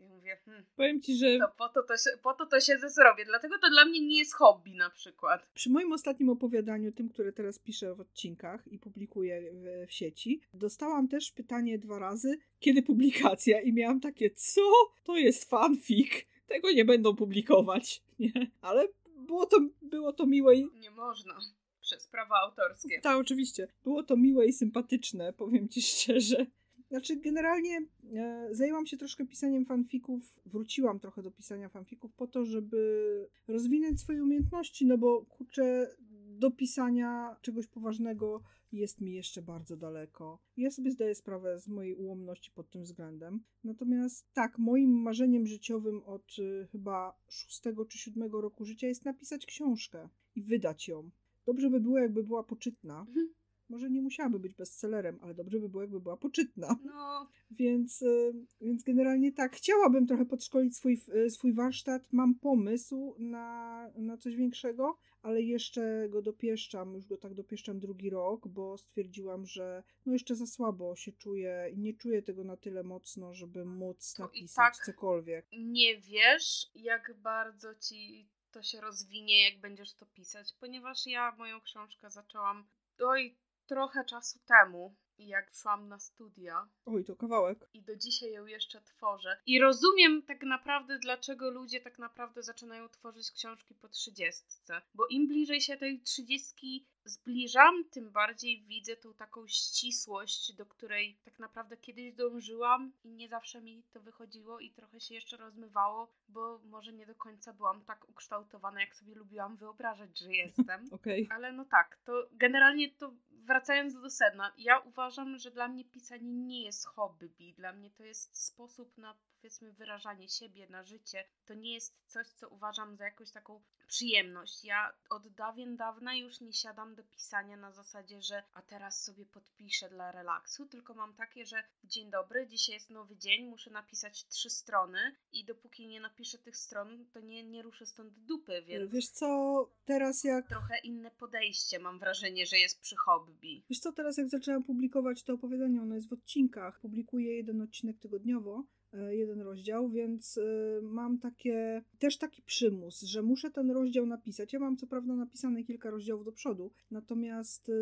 [0.01, 2.91] Ja mówię, hmm, powiem ci, że to po to to, się, po to to siedzę
[2.91, 3.24] zrobię.
[3.24, 5.47] Dlatego to dla mnie nie jest hobby na przykład.
[5.55, 10.41] Przy moim ostatnim opowiadaniu, tym, które teraz piszę w odcinkach i publikuję w, w sieci,
[10.55, 14.62] dostałam też pytanie dwa razy, kiedy publikacja i miałam takie, co?
[15.05, 16.11] To jest fanfic,
[16.47, 18.32] tego nie będą publikować, nie?
[18.61, 20.70] Ale było to, było to miłe i...
[20.74, 21.39] Nie można.
[21.85, 23.01] Przez prawa autorskie.
[23.01, 23.68] Tak, oczywiście.
[23.85, 26.47] Było to miłe i sympatyczne, powiem ci szczerze.
[26.89, 32.45] Znaczy, generalnie e, zajęłam się troszkę pisaniem fanfików, wróciłam trochę do pisania fanfików po to,
[32.45, 35.97] żeby rozwinąć swoje umiejętności, no bo kurczę,
[36.39, 40.39] do pisania czegoś poważnego jest mi jeszcze bardzo daleko.
[40.57, 43.45] Ja sobie zdaję sprawę z mojej ułomności pod tym względem.
[43.64, 49.47] Natomiast tak, moim marzeniem życiowym od y, chyba szóstego czy siódmego roku życia jest napisać
[49.47, 51.11] książkę i wydać ją.
[51.47, 53.01] Dobrze by było, jakby była poczytna.
[53.09, 53.35] Mhm.
[53.69, 56.77] Może nie musiałaby być bestsellerem, ale dobrze by było, jakby była poczytna.
[56.85, 62.09] No, Więc, y, więc generalnie tak, chciałabym trochę podszkolić swój, y, swój warsztat.
[62.13, 68.11] Mam pomysł na, na coś większego, ale jeszcze go dopieszczam, już go tak dopieszczam drugi
[68.11, 72.57] rok, bo stwierdziłam, że no jeszcze za słabo się czuję i nie czuję tego na
[72.57, 75.47] tyle mocno, żeby móc To napisać tak- cokolwiek.
[75.53, 81.61] nie wiesz, jak bardzo ci to się rozwinie, jak będziesz to pisać, ponieważ ja moją
[81.61, 82.69] książkę zaczęłam
[83.01, 83.37] oj,
[83.67, 87.69] trochę czasu temu, jak szłam na studia Oj, to kawałek.
[87.75, 89.37] i do dzisiaj ją jeszcze tworzę.
[89.47, 94.83] I rozumiem tak naprawdę, dlaczego ludzie tak naprawdę zaczynają tworzyć książki po trzydziestce.
[94.95, 101.19] Bo im bliżej się tej trzydziestki zbliżam, tym bardziej widzę tą taką ścisłość, do której
[101.25, 106.12] tak naprawdę kiedyś dążyłam i nie zawsze mi to wychodziło i trochę się jeszcze rozmywało,
[106.29, 110.89] bo może nie do końca byłam tak ukształtowana, jak sobie lubiłam wyobrażać, że jestem.
[110.91, 111.29] Okej.
[111.31, 113.12] Ale no tak, to generalnie to
[113.45, 117.55] wracając do sedna, ja uważam, że dla mnie pisanie nie jest hobby.
[117.57, 119.15] Dla mnie to jest sposób na
[119.45, 121.25] powiedzmy wyrażanie siebie na życie.
[121.47, 124.65] To nie jest coś, co uważam za jakąś taką przyjemność.
[124.65, 129.27] Ja od dawien dawna już nie siadam do pisania na zasadzie, że a teraz sobie
[129.27, 134.27] podpiszę dla relaksu, tylko mam takie, że dzień dobry, dzisiaj jest nowy dzień, muszę napisać
[134.27, 138.93] trzy strony i dopóki nie napiszę tych stron, to nie, nie ruszę stąd dupy, więc...
[138.93, 140.49] Wiesz co, teraz jak...
[140.49, 143.34] Trochę inne podejście mam wrażenie, że jest przy hobby.
[143.70, 147.99] Wiesz co, teraz jak zaczęłam publikować to opowiadanie, ono jest w odcinkach, publikuję jeden odcinek
[147.99, 148.64] tygodniowo,
[148.95, 154.53] E, jeden rozdział, więc e, mam takie, też taki przymus, że muszę ten rozdział napisać.
[154.53, 157.72] Ja mam co prawda napisane kilka rozdziałów do przodu, natomiast e,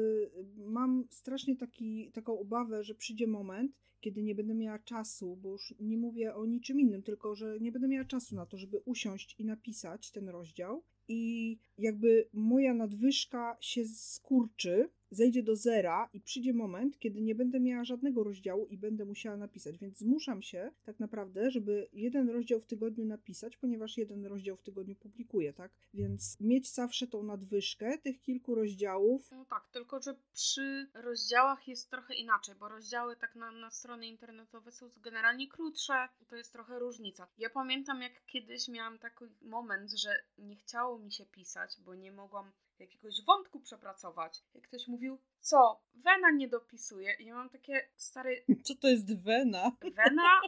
[0.57, 5.75] mam strasznie taki, taką obawę, że przyjdzie moment, kiedy nie będę miała czasu, bo już
[5.81, 9.41] nie mówię o niczym innym, tylko że nie będę miała czasu na to, żeby usiąść
[9.41, 10.83] i napisać ten rozdział.
[11.09, 17.61] I jakby moja nadwyżka się skurczy, zejdzie do zera i przyjdzie moment, kiedy nie będę
[17.61, 19.79] miała żadnego rozdziału i będę musiała napisać.
[19.79, 24.63] Więc zmuszam się tak naprawdę, żeby jeden rozdział w tygodniu napisać, ponieważ jeden rozdział w
[24.63, 25.73] tygodniu publikuję, tak?
[25.95, 29.31] Więc mieć zawsze tą nadwyżkę tych kilku rozdziałów.
[29.31, 34.07] No tak, tylko że przy rozdziałach jest trochę inaczej, bo rozdziały tak na, na strony
[34.07, 37.29] internetowe są generalnie krótsze, to jest trochę różnica.
[37.39, 42.13] Ja pamiętam, jak kiedyś miałam taki moment, że nie chciało mi się pisać, bo nie
[42.13, 42.53] mogłam
[42.83, 44.43] jakiegoś wątku przepracować.
[44.55, 45.81] Jak ktoś mówił, co?
[45.95, 47.17] Wena nie dopisuje.
[47.21, 48.31] I ja mam takie stare...
[48.67, 49.73] Co to jest wena?
[49.81, 50.41] Wena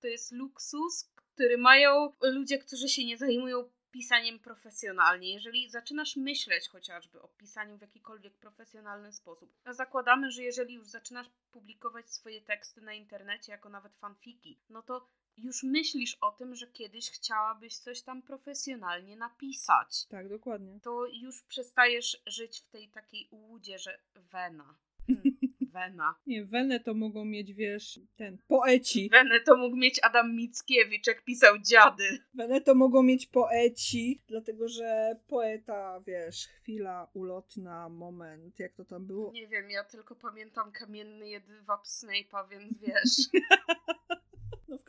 [0.00, 5.32] to jest luksus, który mają ludzie, którzy się nie zajmują pisaniem profesjonalnie.
[5.32, 10.88] Jeżeli zaczynasz myśleć chociażby o pisaniu w jakikolwiek profesjonalny sposób, a zakładamy, że jeżeli już
[10.88, 15.08] zaczynasz publikować swoje teksty na internecie jako nawet fanfiki, no to
[15.38, 20.06] już myślisz o tym, że kiedyś chciałabyś coś tam profesjonalnie napisać.
[20.06, 20.80] Tak, dokładnie.
[20.80, 24.74] To już przestajesz żyć w tej takiej ułudzie, że wena.
[25.06, 25.38] Hmm,
[25.74, 26.14] wena.
[26.26, 29.08] Nie, wenę to mogą mieć, wiesz, ten, poeci.
[29.12, 32.18] Wenę to mógł mieć Adam Mickiewicz, jak pisał dziady.
[32.34, 39.06] Wenę to mogą mieć poeci, dlatego że poeta, wiesz, chwila ulotna, moment, jak to tam
[39.06, 39.32] było?
[39.32, 43.42] Nie wiem, ja tylko pamiętam kamienny jedwab Snape'a, więc wiesz.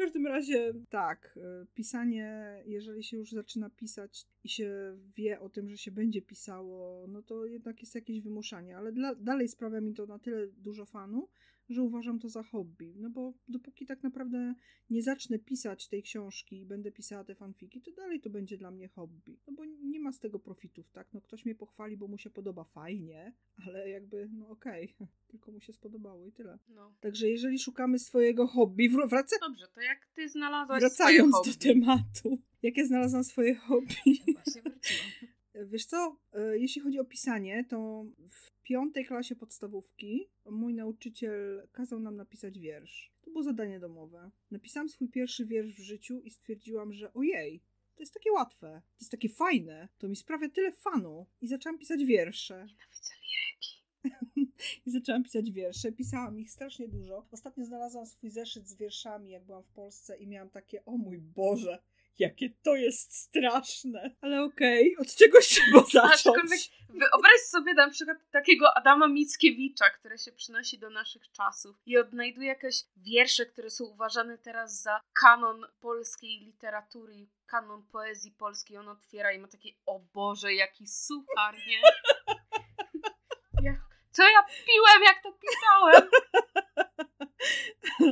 [0.06, 5.70] Każdym razie tak, e, pisanie, jeżeli się już zaczyna pisać i się wie o tym,
[5.70, 9.94] że się będzie pisało, no to jednak jest jakieś wymuszanie, ale dla, dalej sprawia mi
[9.94, 11.28] to na tyle dużo fanu,
[11.70, 12.96] że uważam to za hobby.
[12.98, 14.56] No bo dopóki tak naprawdę
[14.90, 18.72] nie zacznę pisać tej książki i będę pisała te fanfiki, to dalej to będzie dla
[18.72, 19.40] mnie hobby.
[19.48, 21.14] No bo nie ma z tego profitów, tak?
[21.14, 23.34] No ktoś mnie pochwali, bo mu się podoba fajnie,
[23.68, 25.08] ale jakby, no okej, okay.
[25.32, 26.60] tylko mu się spodobało i tyle.
[26.68, 26.96] No.
[27.00, 29.40] Także jeżeli szukamy swojego hobby, wracaj.
[29.42, 32.38] Dobrze, to jak ty znalazłaś Wracając swoje do tematu.
[32.62, 33.96] Jak ja znalazłam swoje hobby?
[34.34, 35.35] Właśnie wróciłam.
[35.64, 42.00] Wiesz co, e, jeśli chodzi o pisanie, to w piątej klasie podstawówki mój nauczyciel kazał
[42.00, 43.14] nam napisać wiersz.
[43.22, 44.32] To było zadanie domowe.
[44.52, 47.64] Napisałam swój pierwszy wiersz w życiu i stwierdziłam, że ojej,
[47.96, 51.26] to jest takie łatwe, to jest takie fajne, to mi sprawia tyle fanu.
[51.42, 52.68] I zaczęłam pisać wiersze.
[54.04, 54.54] Nienawidzę.
[54.86, 55.92] I zaczęłam pisać wiersze.
[55.92, 57.28] Pisałam ich strasznie dużo.
[57.32, 61.18] Ostatnio znalazłam swój zeszyt z wierszami, jak byłam w Polsce i miałam takie, o mój
[61.18, 61.84] Boże,
[62.20, 64.16] Jakie to jest straszne.
[64.22, 66.72] Ale okej, okay, od czegoś trzeba zacząć.
[66.90, 72.48] Wyobraź sobie na przykład takiego Adama Mickiewicza, który się przynosi do naszych czasów i odnajduje
[72.48, 78.78] jakieś wiersze, które są uważane teraz za kanon polskiej literatury, kanon poezji polskiej.
[78.78, 81.82] On otwiera i ma takie, o Boże, jaki suchar, nie?
[83.62, 83.72] Ja,
[84.12, 86.10] co ja piłem, jak to pisałem?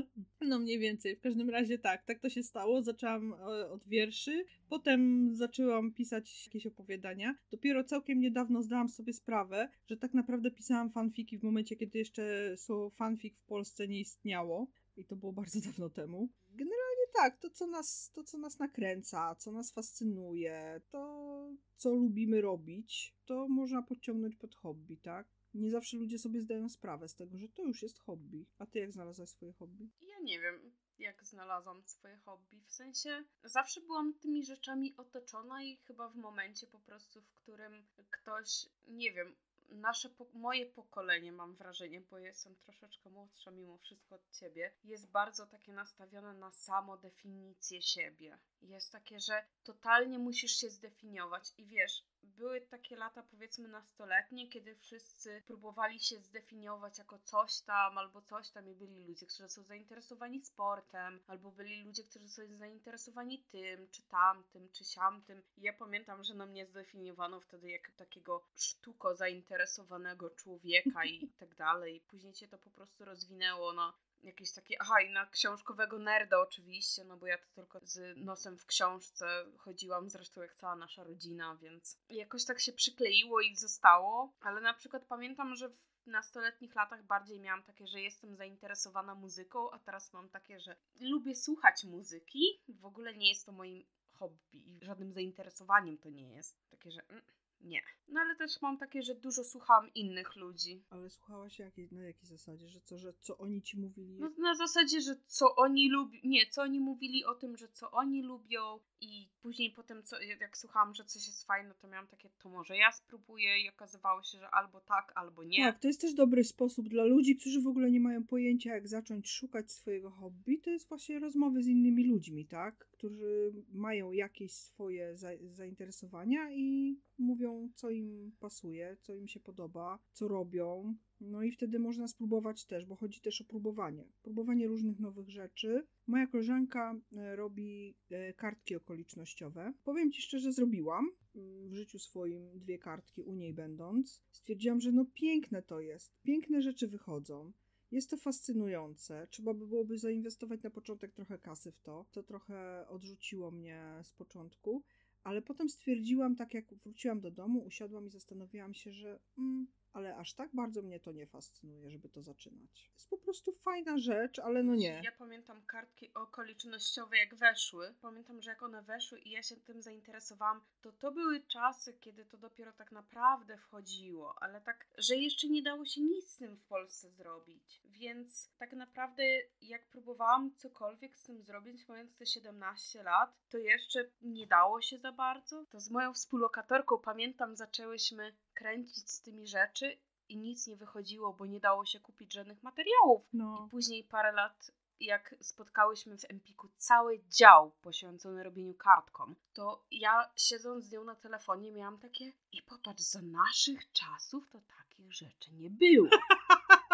[0.47, 2.81] No mniej więcej, w każdym razie tak, tak to się stało.
[2.81, 7.35] Zaczęłam e, od wierszy, potem zaczęłam pisać jakieś opowiadania.
[7.51, 12.55] Dopiero całkiem niedawno zdałam sobie sprawę, że tak naprawdę pisałam fanfiki w momencie, kiedy jeszcze
[12.57, 14.67] słowo fanfic w Polsce nie istniało.
[14.97, 16.29] I to było bardzo dawno temu.
[16.49, 22.41] Generalnie tak, to co nas, to co nas nakręca, co nas fascynuje, to co lubimy
[22.41, 25.27] robić, to można podciągnąć pod hobby, tak?
[25.53, 28.45] Nie zawsze ludzie sobie zdają sprawę z tego, że to już jest hobby.
[28.57, 29.89] A ty jak znalazłaś swoje hobby?
[30.01, 32.61] Ja nie wiem, jak znalazłam swoje hobby.
[32.67, 37.85] W sensie zawsze byłam tymi rzeczami otoczona i chyba w momencie po prostu, w którym
[38.11, 39.35] ktoś, nie wiem,
[39.69, 45.47] nasze, moje pokolenie, mam wrażenie, bo jestem troszeczkę młodsza mimo wszystko od ciebie, jest bardzo
[45.47, 48.39] takie nastawione na samo definicję siebie.
[48.63, 54.75] Jest takie, że totalnie musisz się zdefiniować i wiesz, były takie lata powiedzmy nastoletnie, kiedy
[54.75, 59.63] wszyscy próbowali się zdefiniować jako coś tam albo coś tam i byli ludzie, którzy są
[59.63, 65.43] zainteresowani sportem, albo byli ludzie, którzy są zainteresowani tym, czy tamtym, czy siamtym.
[65.57, 71.55] I ja pamiętam, że na mnie zdefiniowano wtedy jako takiego sztuko zainteresowanego człowieka i tak
[71.55, 72.01] dalej.
[72.07, 73.93] Później się to po prostu rozwinęło na
[74.23, 78.57] jakieś takie, aha, i na książkowego nerda oczywiście, no bo ja to tylko z nosem
[78.57, 84.33] w książce chodziłam, zresztą jak cała nasza rodzina, więc jakoś tak się przykleiło i zostało,
[84.41, 89.71] ale na przykład pamiętam, że w nastoletnich latach bardziej miałam takie, że jestem zainteresowana muzyką,
[89.71, 94.39] a teraz mam takie, że lubię słuchać muzyki, w ogóle nie jest to moim hobby
[94.53, 96.69] i żadnym zainteresowaniem to nie jest.
[96.69, 97.23] Takie, że mm,
[97.63, 97.81] nie.
[98.07, 100.83] No ale też mam takie, że dużo słucham innych ludzi.
[100.89, 102.69] Ale słuchałaś jakiej, na jakiej zasadzie?
[102.69, 104.19] Że co, że co oni ci mówili?
[104.19, 106.19] No, na zasadzie, że co oni lubią.
[106.23, 110.57] Nie, co oni mówili o tym, że co oni lubią i później potem, co, jak
[110.57, 114.37] słuchałam, że coś jest fajne, to miałam takie, to może ja spróbuję i okazywało się,
[114.37, 115.63] że albo tak, albo nie.
[115.63, 118.87] Tak, to jest też dobry sposób dla ludzi, którzy w ogóle nie mają pojęcia, jak
[118.87, 120.59] zacząć szukać swojego hobby.
[120.59, 122.92] To jest właśnie rozmowy z innymi ludźmi, tak?
[123.03, 129.99] Którzy mają jakieś swoje za zainteresowania i mówią, co im pasuje, co im się podoba,
[130.13, 130.95] co robią.
[131.21, 134.07] No i wtedy można spróbować też, bo chodzi też o próbowanie.
[134.21, 135.87] Próbowanie różnych nowych rzeczy.
[136.07, 139.73] Moja koleżanka e, robi e, kartki okolicznościowe.
[139.83, 144.23] Powiem Ci szczerze, zrobiłam mm, w życiu swoim dwie kartki u niej będąc.
[144.31, 146.13] Stwierdziłam, że no piękne to jest.
[146.23, 147.53] Piękne rzeczy wychodzą.
[147.93, 149.27] Jest to fascynujące.
[149.29, 152.05] Trzeba by byłoby zainwestować na początek trochę kasy w to.
[152.11, 154.83] To trochę odrzuciło mnie z początku,
[155.23, 160.17] ale potem stwierdziłam, tak jak wróciłam do domu, usiadłam i zastanowiłam się, że mm, ale
[160.17, 162.91] aż tak bardzo mnie to nie fascynuje, żeby to zaczynać.
[162.93, 165.01] Jest po prostu fajna rzecz, ale no nie.
[165.03, 167.93] Ja pamiętam kartki okolicznościowe, jak weszły.
[168.01, 172.25] Pamiętam, że jak one weszły i ja się tym zainteresowałam, to to były czasy, kiedy
[172.25, 176.57] to dopiero tak naprawdę wchodziło, ale tak, że jeszcze nie dało się nic z tym
[176.57, 177.81] w Polsce zrobić.
[177.85, 179.23] Więc tak naprawdę,
[179.61, 184.97] jak próbowałam cokolwiek z tym zrobić, mając te 17 lat, to jeszcze nie dało się
[184.97, 185.65] za bardzo.
[185.65, 189.97] To z moją współlokatorką, pamiętam, zaczęłyśmy kręcić z tymi rzeczy
[190.29, 193.23] i nic nie wychodziło, bo nie dało się kupić żadnych materiałów.
[193.33, 193.65] No.
[193.67, 200.29] I później parę lat, jak spotkałyśmy w Empiku cały dział poświęcony robieniu kartkom, to ja
[200.35, 205.51] siedząc z nią na telefonie miałam takie i popatrz, za naszych czasów to takich rzeczy
[205.53, 206.09] nie było.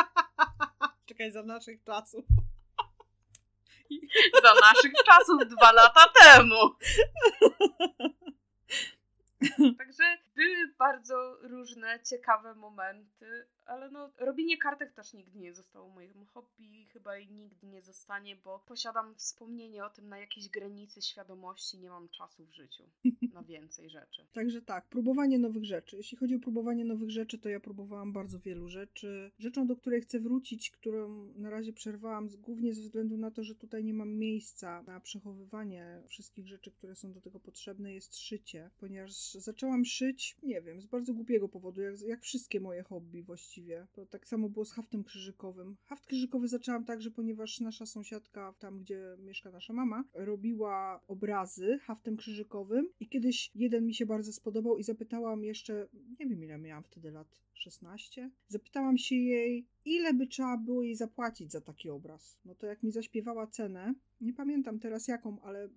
[1.06, 2.26] Czekaj, za naszych czasów.
[4.44, 6.56] za naszych czasów dwa lata temu.
[9.78, 16.26] Także były bardzo różne, ciekawe momenty, ale no, robienie kartek też nigdy nie zostało moim
[16.26, 21.80] hobby, chyba i nigdy nie zostanie, bo posiadam wspomnienie o tym na jakiejś granicy świadomości,
[21.80, 22.84] nie mam czasu w życiu
[23.34, 24.28] na więcej rzeczy.
[24.34, 25.98] Także tak, próbowanie nowych rzeczy.
[25.98, 29.32] Jeśli chodzi o próbowanie nowych rzeczy, to ja próbowałam bardzo wielu rzeczy.
[29.40, 33.56] Rzeczą, do której chcę wrócić, którą na razie przerwałam, głównie ze względu na to, że
[33.56, 38.70] tutaj nie mam miejsca na przechowywanie wszystkich rzeczy, które są do tego potrzebne, jest szycie,
[38.78, 43.59] ponieważ zaczęłam szyć, nie wiem, z bardzo głupiego powodu, jak, jak wszystkie moje hobby właściwie
[43.60, 43.88] właściwie.
[43.92, 45.78] To tak samo było z haftem krzyżykowym.
[45.86, 51.80] Haft krzyżykowy zaczęłam tak, że ponieważ nasza sąsiadka, tam gdzie mieszka nasza mama, robiła obrazy
[51.80, 55.88] haftem krzyżykowym i kiedyś jeden mi się bardzo spodobał i zapytałam jeszcze,
[56.20, 58.32] nie wiem ile miałam wtedy lat, 16.
[58.48, 62.40] Zapytałam się jej, ile by trzeba było jej zapłacić za taki obraz.
[62.46, 65.70] No to jak mi zaśpiewała cenę, nie pamiętam teraz jaką, ale e,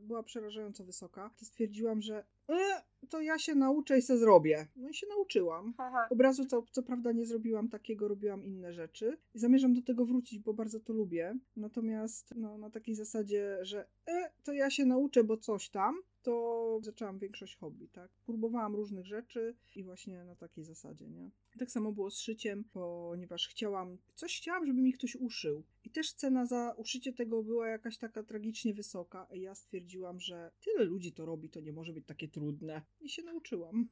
[0.00, 4.66] była przerażająco wysoka, to stwierdziłam, że e, to ja się nauczę i se zrobię.
[4.76, 5.74] No i się nauczyłam.
[5.78, 6.06] Aha.
[6.10, 9.18] Obrazu co, co prawda nie zrobiłam takiego, robiłam inne rzeczy.
[9.34, 11.34] I zamierzam do tego wrócić, bo bardzo to lubię.
[11.56, 16.78] Natomiast no, na takiej zasadzie, że e, to ja się nauczę, bo coś tam, to
[16.82, 18.10] zaczęłam większość hobby, tak?
[18.26, 21.30] Próbowałam różnych rzeczy i właśnie na takiej zasadzie, nie?
[21.58, 25.64] Tak samo było z szyciem, ponieważ chciałam, coś chciałam, żeby mi ktoś uszył.
[25.84, 29.26] I też cena za uszycie tego była jakaś taka tragicznie wysoka.
[29.32, 32.82] I ja stwierdziłam, że tyle ludzi to robi, to nie może być takie trudne.
[33.00, 33.88] I się nauczyłam.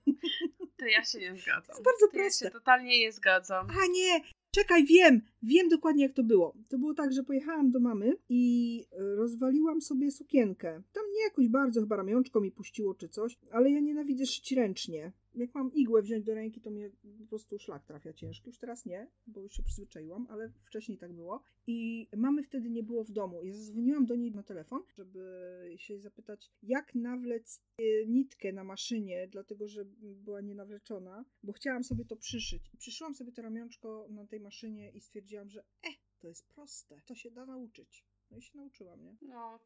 [0.76, 1.62] To ja się nie zgadzam.
[1.66, 2.44] To jest bardzo to proste.
[2.44, 3.66] Ja się totalnie nie zgadzam.
[3.70, 4.20] A nie,
[4.50, 6.54] Czekaj, wiem, wiem dokładnie jak to było.
[6.68, 10.82] To było tak, że pojechałam do mamy i e, rozwaliłam sobie sukienkę.
[10.92, 15.12] Tam nie jakoś bardzo, chyba ramionczko mi puściło czy coś, ale ja nienawidzę szyć ręcznie
[15.40, 18.48] jak mam igłę wziąć do ręki, to mnie po prostu szlak trafia ciężki.
[18.48, 21.42] Już teraz nie, bo już się przyzwyczaiłam, ale wcześniej tak było.
[21.66, 23.44] I mamy wtedy nie było w domu.
[23.44, 29.28] Ja zadzwoniłam do niej na telefon, żeby się zapytać, jak nawlec e, nitkę na maszynie,
[29.28, 32.70] dlatego że była nienawleczona, bo chciałam sobie to przyszyć.
[32.78, 37.14] Przyszyłam sobie to ramionczko na tej maszynie i stwierdziłam, że e, to jest proste, to
[37.14, 38.04] się da nauczyć.
[38.30, 39.16] No i się nauczyłam, nie?
[39.22, 39.60] No,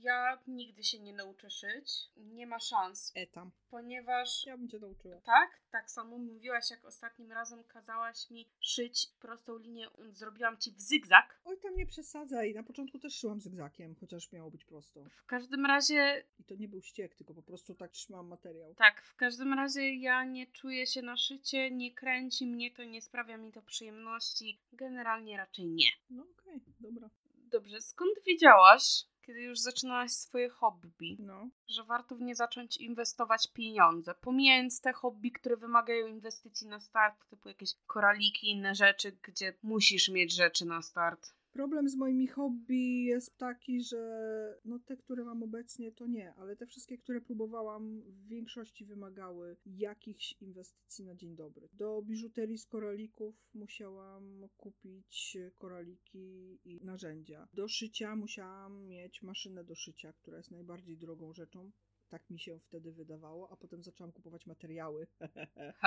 [0.00, 1.88] Ja nigdy się nie nauczę szyć.
[2.16, 3.12] Nie ma szans.
[3.14, 3.50] Etam.
[3.70, 5.20] Ponieważ Ja bym cię nauczyła.
[5.20, 9.88] tak, tak samo mówiłaś, jak ostatnim razem kazałaś mi szyć prostą linię.
[10.10, 11.40] Zrobiłam ci w zygzak.
[11.44, 12.54] Oj, tam nie przesadzaj.
[12.54, 15.04] Na początku też szyłam zygzakiem, chociaż miało być prosto.
[15.10, 18.74] W każdym razie, I to nie był ściek, tylko po prostu tak trzymałam materiał.
[18.74, 23.02] tak, w każdym razie ja nie czuję się na szycie, nie kręci mnie to, nie
[23.02, 24.60] sprawia mi to przyjemności.
[24.72, 25.86] Generalnie raczej nie.
[26.10, 27.10] No okej, dobra.
[27.36, 31.48] Dobrze, skąd wiedziałaś, kiedy już zaczynałaś swoje hobby, No.
[31.68, 34.14] że warto w nie zacząć inwestować pieniądze?
[34.20, 40.08] Pomijając te hobby, które wymagają inwestycji na start, typu jakieś koraliki, inne rzeczy, gdzie musisz
[40.08, 41.34] mieć rzeczy na start.
[41.54, 46.56] Problem z moimi hobby jest taki, że no te, które mam obecnie, to nie, ale
[46.56, 51.68] te wszystkie, które próbowałam, w większości wymagały jakichś inwestycji na dzień dobry.
[51.72, 57.48] Do biżuterii z koralików musiałam kupić koraliki i narzędzia.
[57.52, 61.70] Do szycia musiałam mieć maszynę do szycia, która jest najbardziej drogą rzeczą.
[62.08, 65.06] Tak mi się wtedy wydawało, a potem zaczęłam kupować materiały.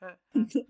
[0.00, 0.18] He.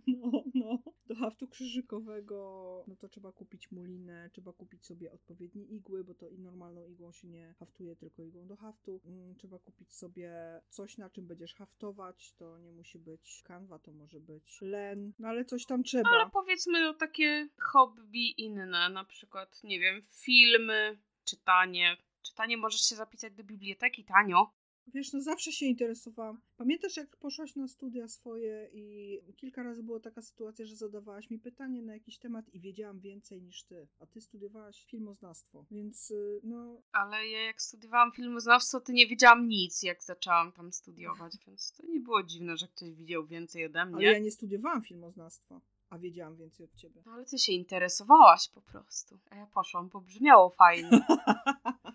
[0.06, 0.78] No, no.
[1.06, 6.28] Do haftu krzyżykowego, no to trzeba kupić mulinę, trzeba kupić sobie odpowiednie igły, bo to
[6.28, 9.00] i normalną igłą się nie haftuje, tylko igłą do haftu.
[9.04, 12.32] Mm, trzeba kupić sobie coś, na czym będziesz haftować.
[12.32, 16.10] To nie musi być kanwa, to może być len, no ale coś tam trzeba.
[16.10, 21.96] Ale powiedzmy no, takie hobby inne, na przykład, nie wiem, filmy, czytanie.
[22.22, 24.52] Czytanie możesz się zapisać do biblioteki tanio.
[24.94, 26.40] Wiesz, no zawsze się interesowałam.
[26.56, 31.38] Pamiętasz, jak poszłaś na studia swoje i kilka razy była taka sytuacja, że zadawałaś mi
[31.38, 36.40] pytanie na jakiś temat i wiedziałam więcej niż ty, a ty studiowałaś filmoznawstwo, więc y,
[36.44, 41.72] no Ale ja jak studiowałam filmoznawstwo, to nie wiedziałam nic, jak zaczęłam tam studiować, więc
[41.72, 44.06] to nie było dziwne, że ktoś widział więcej ode Ale mnie.
[44.06, 45.60] ja nie studiowałam filmoznawstwa,
[45.90, 47.02] a wiedziałam więcej od ciebie.
[47.06, 49.18] No, ale ty się interesowałaś po prostu.
[49.30, 50.90] A ja poszłam, bo brzmiało fajnie.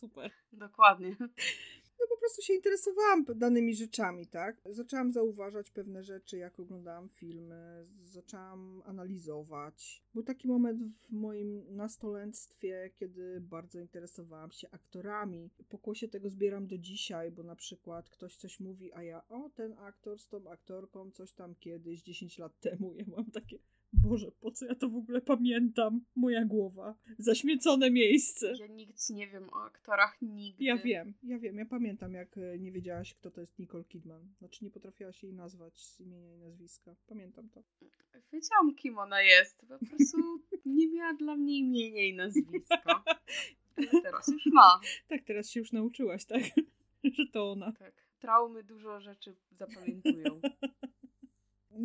[0.00, 0.30] Super.
[0.52, 1.16] Dokładnie.
[2.00, 4.62] No po prostu się interesowałam danymi rzeczami, tak?
[4.64, 10.04] Zaczęłam zauważać pewne rzeczy, jak oglądałam filmy, zaczęłam analizować.
[10.14, 15.50] Był taki moment w moim nastolenstwie, kiedy bardzo interesowałam się aktorami.
[15.68, 19.78] Pokłosie tego zbieram do dzisiaj, bo na przykład ktoś coś mówi, a ja, o, ten
[19.78, 22.94] aktor z tą aktorką, coś tam kiedyś, 10 lat temu.
[22.94, 23.58] Ja mam takie,
[23.92, 26.04] Boże, po co ja to w ogóle pamiętam?
[26.16, 26.94] Moja głowa.
[27.18, 28.52] Zaśmiecone miejsce.
[28.60, 30.64] Ja nic nie wiem o aktorach nigdy.
[30.64, 34.28] Ja wiem, ja wiem, ja pamiętam, jak e, nie wiedziałaś, kto to jest Nicole Kidman.
[34.38, 36.96] Znaczy, nie potrafiłaś jej nazwać z imienia i nazwiska.
[37.06, 37.62] Pamiętam to.
[38.32, 39.60] Wiedziałam, kim ona jest.
[39.60, 40.18] Po prostu
[40.66, 43.04] nie miała dla mnie imienia i nazwiska.
[43.76, 44.80] Ale teraz już ma.
[45.08, 46.42] Tak, teraz się już nauczyłaś, tak?
[47.16, 47.72] Że to ona.
[47.72, 47.94] Tak.
[48.18, 50.40] Traumy dużo rzeczy zapamiętują.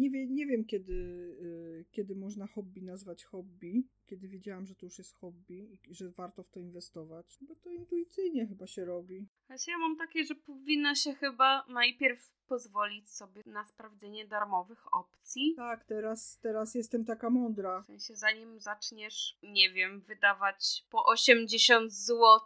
[0.03, 3.87] Nie, wie, nie wiem, kiedy, y, kiedy można hobby nazwać hobby.
[4.05, 7.37] Kiedy wiedziałam, że to już jest hobby i że warto w to inwestować.
[7.41, 9.27] Bo to intuicyjnie chyba się robi.
[9.45, 15.53] Znaczy ja mam takie, że powinna się chyba najpierw pozwolić sobie na sprawdzenie darmowych opcji.
[15.55, 17.81] Tak, teraz, teraz jestem taka mądra.
[17.81, 22.39] W sensie zanim zaczniesz, nie wiem, wydawać po 80 zł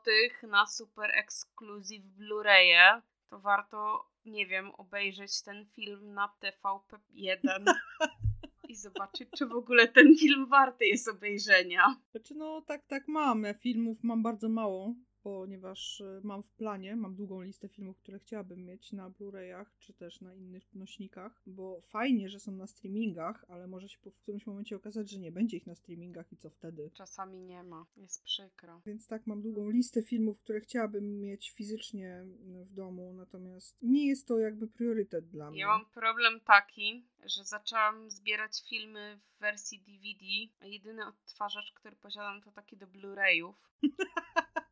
[0.43, 7.73] na super ekskluzyw Blu-raye, to warto, nie wiem, obejrzeć ten film na TVP1
[8.69, 11.95] i zobaczyć, czy w ogóle ten film warty jest obejrzenia.
[12.11, 13.43] Znaczy, no tak, tak mam.
[13.43, 14.93] Ja filmów mam bardzo mało,
[15.28, 19.93] ponieważ e, mam w planie, mam długą listę filmów, które chciałabym mieć na Blu-rayach, czy
[19.93, 24.45] też na innych nośnikach, bo fajnie, że są na streamingach, ale może się w którymś
[24.45, 26.91] momencie okazać, że nie będzie ich na streamingach i co wtedy.
[26.93, 28.82] Czasami nie ma, jest przykro.
[28.86, 34.07] Więc tak, mam długą listę filmów, które chciałabym mieć fizycznie mm, w domu, natomiast nie
[34.07, 35.59] jest to jakby priorytet dla mnie.
[35.59, 40.25] Ja mam problem taki, że zaczęłam zbierać filmy w wersji DVD,
[40.59, 43.53] a jedyny odtwarzacz, który posiadam, to taki do Blu-rayów.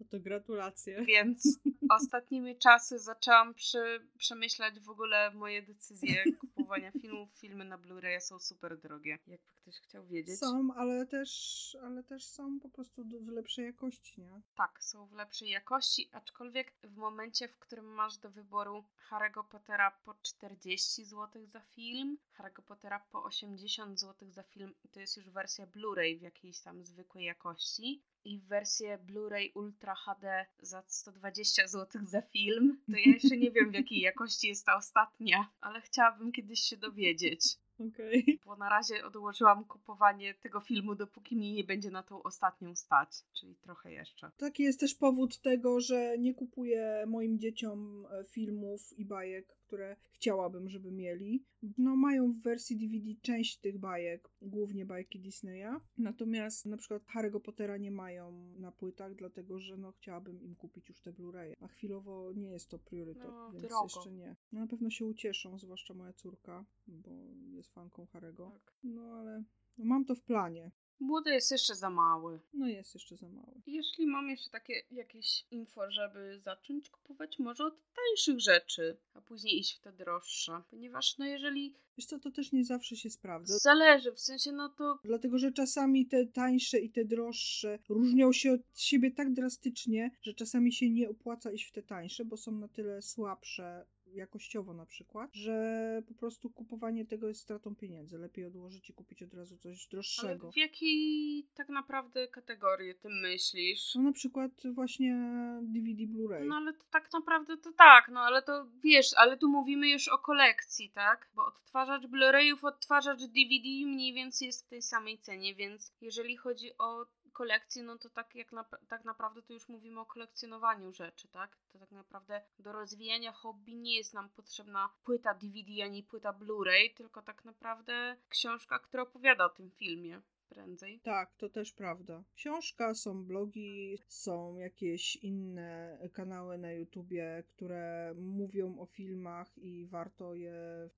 [0.00, 1.04] No to gratulacje.
[1.04, 1.58] Więc
[1.90, 7.30] ostatnimi czasy zaczęłam przy, przemyślać w ogóle moje decyzje kupowania filmów.
[7.34, 9.18] Filmy na Blu-ray są super drogie.
[9.26, 10.38] Jakby ktoś chciał wiedzieć.
[10.38, 14.40] Są, ale też, ale też są po prostu w lepszej jakości, nie?
[14.56, 19.90] Tak, są w lepszej jakości, aczkolwiek w momencie, w którym masz do wyboru Harry'ego Pottera
[20.04, 25.30] po 40 zł za film, Harry'ego Pottera po 80 zł za film, to jest już
[25.30, 32.02] wersja Blu-ray w jakiejś tam zwykłej jakości i wersję Blu-ray Ultra HD za 120 zł
[32.04, 36.32] za film, to ja jeszcze nie wiem w jakiej jakości jest ta ostatnia, ale chciałabym
[36.32, 37.56] kiedyś się dowiedzieć.
[37.78, 38.22] Okej.
[38.22, 38.38] Okay.
[38.46, 43.10] Bo na razie odłożyłam kupowanie tego filmu, dopóki mi nie będzie na tą ostatnią stać,
[43.32, 44.30] czyli trochę jeszcze.
[44.36, 49.96] Taki jest też powód tego, że nie kupuję moim dzieciom e, filmów i bajek, które
[50.10, 51.44] chciałabym, żeby mieli.
[51.78, 55.80] No, mają w wersji DVD część tych bajek, głównie bajki Disneya.
[55.98, 60.88] Natomiast na przykład Harry'ego Pottera nie mają na płytach, dlatego że no, chciałabym im kupić
[60.88, 61.54] już te Blu-ray.
[61.60, 63.84] A chwilowo nie jest to priorytet, no, więc drogo.
[63.84, 64.36] jeszcze nie.
[64.52, 67.10] No, na pewno się ucieszą, zwłaszcza moja córka, bo
[67.50, 68.52] jest fanką Harry'ego.
[68.52, 68.74] Tak.
[68.82, 69.44] No ale
[69.78, 70.70] no, mam to w planie.
[71.00, 72.40] Młody jest jeszcze za mały.
[72.52, 73.60] No jest jeszcze za mały.
[73.66, 79.58] Jeśli mam jeszcze takie jakieś info, żeby zacząć kupować może od tańszych rzeczy, a później
[79.58, 80.62] iść w te droższe.
[80.70, 81.74] Ponieważ no jeżeli...
[81.98, 83.58] Wiesz co, to też nie zawsze się sprawdza.
[83.58, 84.98] Zależy, w sensie no to...
[85.04, 90.34] Dlatego, że czasami te tańsze i te droższe różnią się od siebie tak drastycznie, że
[90.34, 94.86] czasami się nie opłaca iść w te tańsze, bo są na tyle słabsze jakościowo na
[94.86, 98.18] przykład, że po prostu kupowanie tego jest stratą pieniędzy.
[98.18, 100.46] Lepiej odłożyć i kupić od razu coś droższego.
[100.46, 103.94] Ale w jakiej tak naprawdę kategorii ty myślisz?
[103.94, 105.16] No na przykład właśnie
[105.62, 106.46] DVD Blu-ray.
[106.46, 110.08] No ale to tak naprawdę to tak, no ale to wiesz, ale tu mówimy już
[110.08, 111.30] o kolekcji, tak?
[111.34, 116.70] Bo odtwarzacz Blu-rayów, odtwarzacz DVD mniej więcej jest w tej samej cenie, więc jeżeli chodzi
[116.78, 117.06] o
[117.38, 121.56] kolekcji, no to tak jak na, tak naprawdę to już mówimy o kolekcjonowaniu rzeczy, tak?
[121.72, 126.94] To tak naprawdę do rozwijania hobby nie jest nam potrzebna płyta DVD ani płyta Blu-ray,
[126.94, 131.00] tylko tak naprawdę książka, która opowiada o tym filmie prędzej.
[131.02, 132.24] Tak, to też prawda.
[132.34, 140.34] Książka, są blogi, są jakieś inne kanały na YouTubie, które mówią o filmach i warto
[140.34, 140.54] je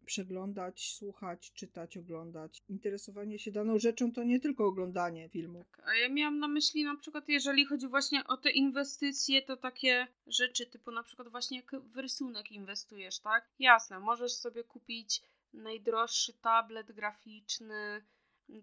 [0.07, 2.63] przeglądać, słuchać, czytać, oglądać.
[2.69, 5.65] Interesowanie się daną rzeczą to nie tylko oglądanie filmu.
[5.65, 9.57] Tak, a ja miałam na myśli na przykład, jeżeli chodzi właśnie o te inwestycje, to
[9.57, 13.51] takie rzeczy typu na przykład właśnie jak w rysunek inwestujesz, tak?
[13.59, 15.23] Jasne, możesz sobie kupić
[15.53, 18.03] najdroższy tablet graficzny,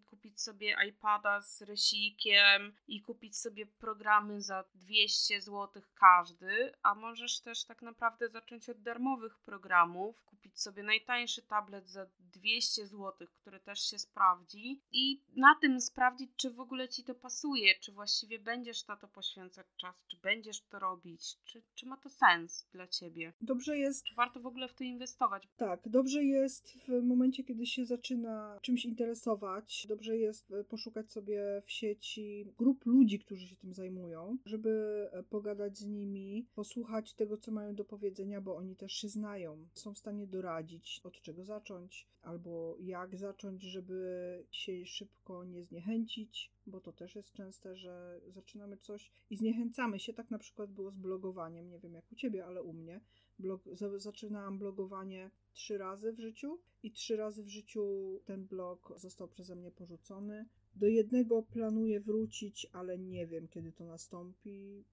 [0.06, 7.40] kupić sobie iPada z rysikiem i kupić sobie programy za 200 zł każdy, a możesz
[7.42, 13.60] też tak naprawdę zacząć od darmowych programów, kupić sobie najtańszy tablet za 200 zł, który
[13.60, 18.40] też się sprawdzi i na tym sprawdzić, czy w ogóle ci to pasuje, czy właściwie
[18.40, 22.88] będziesz na to poświęcać czas, czy będziesz to robić, czy, czy ma to sens dla
[22.88, 23.34] ciebie.
[23.42, 24.04] Dobrze jest.
[24.04, 25.48] Czy warto w ogóle w to inwestować?
[25.58, 31.62] Tak, dobrze jest w momencie, kiedy się zaczyna czymś interesować, dobrze jest e, poszukać sobie
[31.66, 34.70] w sieci grup ludzi, którzy się tym zajmują, żeby
[35.12, 39.68] e, pogadać z nimi, posłuchać tego, co mają do powiedzenia, bo oni też się znają.
[39.74, 46.52] Są w stanie doradzić, od czego zacząć, albo jak zacząć, żeby się szybko nie zniechęcić,
[46.68, 50.14] bo to też jest częste, że zaczynamy coś i zniechęcamy się.
[50.14, 51.70] Tak na przykład było z blogowaniem.
[51.70, 53.02] Nie wiem jak u ciebie, ale u mnie.
[53.40, 53.62] Blog,
[53.98, 59.56] zaczynałam blogowanie trzy razy w życiu i trzy razy w życiu ten blog został przeze
[59.56, 60.46] mnie porzucony.
[60.76, 64.86] Do jednego planuję wrócić, ale nie wiem kiedy to nastąpi.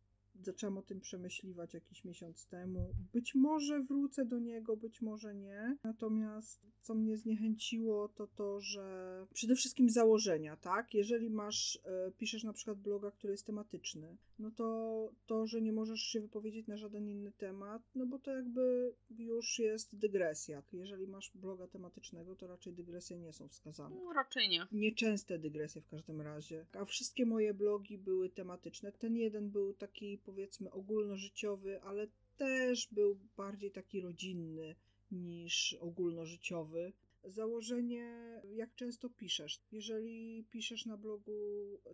[0.43, 2.95] Zaczęłam o tym przemyśliwać jakiś miesiąc temu.
[3.13, 5.77] Być może wrócę do niego, być może nie.
[5.85, 10.95] Natomiast co mnie zniechęciło, to to, że przede wszystkim założenia, tak?
[10.95, 15.73] Jeżeli masz, e, piszesz na przykład bloga, który jest tematyczny, no to to, że nie
[15.73, 20.63] możesz się wypowiedzieć na żaden inny temat, no bo to jakby już jest dygresja.
[20.73, 23.97] Jeżeli masz bloga tematycznego, to raczej dygresje nie są wskazane.
[23.97, 24.67] No, raczej nie.
[24.73, 26.67] Nieczęste dygresje w każdym razie.
[26.73, 28.93] A wszystkie moje blogi były tematyczne.
[28.93, 32.07] Ten jeden był taki powiedzmy ogólnożyciowy, ale
[32.37, 34.75] też był bardziej taki rodzinny
[35.11, 36.93] niż ogólnożyciowy
[37.25, 39.61] założenie, jak często piszesz.
[39.73, 41.35] Jeżeli piszesz na blogu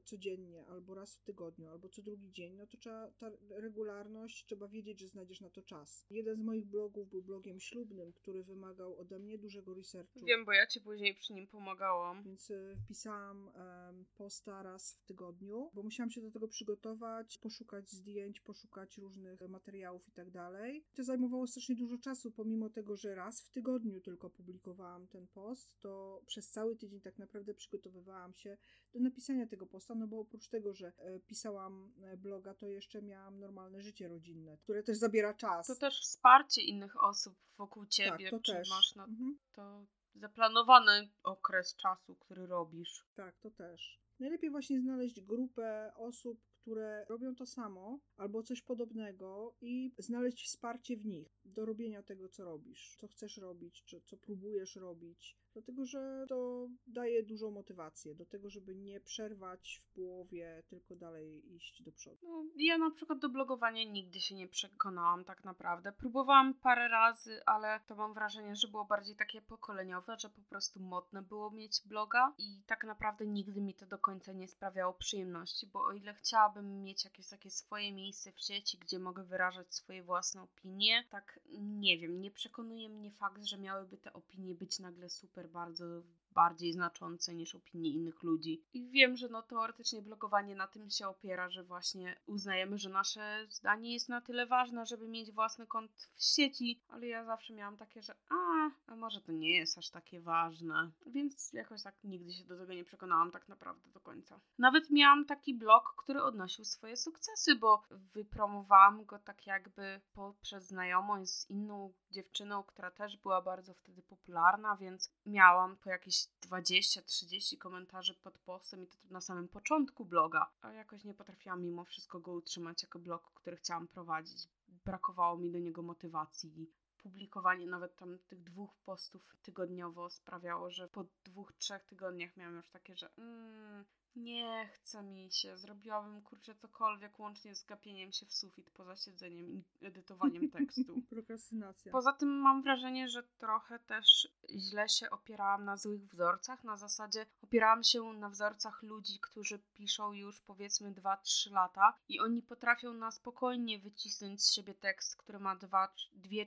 [0.04, 4.68] codziennie, albo raz w tygodniu, albo co drugi dzień, no to trzeba ta regularność, trzeba
[4.68, 6.06] wiedzieć, że znajdziesz na to czas.
[6.10, 10.24] Jeden z moich blogów był blogiem ślubnym, który wymagał ode mnie dużego researchu.
[10.24, 12.22] Wiem, bo ja ci później przy nim pomagałam.
[12.24, 17.90] Więc e, wpisałam um, posta raz w tygodniu, bo musiałam się do tego przygotować, poszukać
[17.90, 20.84] zdjęć, poszukać różnych materiałów i tak dalej.
[20.94, 25.28] To zajmowało strasznie dużo czasu, pomimo tego, że raz w tygodniu tylko publikowałam ten ten
[25.28, 28.58] post, to przez cały tydzień tak naprawdę przygotowywałam się
[28.92, 33.02] do napisania tego posta, no bo oprócz tego, że e, pisałam e, bloga, to jeszcze
[33.02, 35.66] miałam normalne życie rodzinne, które też zabiera czas.
[35.66, 38.30] To też wsparcie innych osób wokół tak, ciebie.
[38.30, 38.70] Tak, to Czy też.
[38.70, 39.38] masz na mhm.
[39.52, 43.06] to zaplanowany okres czasu, który robisz?
[43.14, 44.00] Tak, to też.
[44.20, 50.96] Najlepiej właśnie znaleźć grupę osób, które robią to samo albo coś podobnego i znaleźć wsparcie
[50.96, 55.39] w nich do robienia tego, co robisz, co chcesz robić, czy co próbujesz robić.
[55.52, 61.54] Dlatego że to daje dużą motywację do tego, żeby nie przerwać w połowie, tylko dalej
[61.54, 62.18] iść do przodu.
[62.22, 65.92] No, ja na przykład do blogowania nigdy się nie przekonałam tak naprawdę.
[65.92, 70.80] Próbowałam parę razy, ale to mam wrażenie, że było bardziej takie pokoleniowe, że po prostu
[70.80, 75.66] modne było mieć bloga i tak naprawdę nigdy mi to do końca nie sprawiało przyjemności,
[75.66, 80.02] bo o ile chciałabym mieć jakieś takie swoje miejsce w sieci, gdzie mogę wyrażać swoje
[80.02, 85.08] własne opinie, tak nie wiem, nie przekonuje mnie fakt, że miałyby te opinie być nagle
[85.10, 86.02] super bardzo
[86.34, 88.64] bardziej znaczące niż opinie innych ludzi.
[88.72, 93.46] I wiem, że no teoretycznie blogowanie na tym się opiera, że właśnie uznajemy, że nasze
[93.48, 97.76] zdanie jest na tyle ważne, żeby mieć własny kont w sieci, ale ja zawsze miałam
[97.76, 100.90] takie, że a, a może to nie jest aż takie ważne.
[101.06, 104.40] Więc jakoś tak nigdy się do tego nie przekonałam tak naprawdę do końca.
[104.58, 111.30] Nawet miałam taki blog, który odnosił swoje sukcesy, bo wypromowałam go tak jakby poprzez znajomość
[111.30, 118.14] z inną dziewczyną, która też była bardzo wtedy popularna, więc miałam po jakieś 20-30 komentarzy
[118.14, 122.32] pod postem i to na samym początku bloga, a jakoś nie potrafiłam mimo wszystko go
[122.32, 124.48] utrzymać jako blog, który chciałam prowadzić.
[124.68, 126.70] Brakowało mi do niego motywacji.
[127.02, 132.68] Publikowanie nawet tam tych dwóch postów tygodniowo sprawiało, że po dwóch, trzech tygodniach miałam już
[132.68, 133.84] takie, że mm,
[134.16, 135.58] nie chce mi się.
[135.58, 141.02] Zrobiłabym kurczę cokolwiek łącznie z gapieniem się w sufit poza siedzeniem i edytowaniem tekstu.
[141.10, 141.92] Prokrastynacja.
[141.92, 146.64] Poza tym mam wrażenie, że trochę też źle się opierałam na złych wzorcach.
[146.64, 152.42] Na zasadzie opierałam się na wzorcach ludzi, którzy piszą już powiedzmy 2-3 lata i oni
[152.42, 155.88] potrafią na spokojnie wycisnąć z siebie tekst, który ma 2,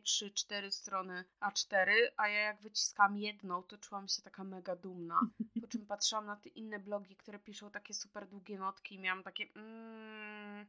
[0.03, 5.19] 3, 4 strony A4, a ja jak wyciskam jedną, to czułam się taka mega dumna.
[5.61, 9.23] Po czym patrzyłam na te inne blogi, które piszą takie super długie notki i miałam
[9.23, 10.12] takie mm,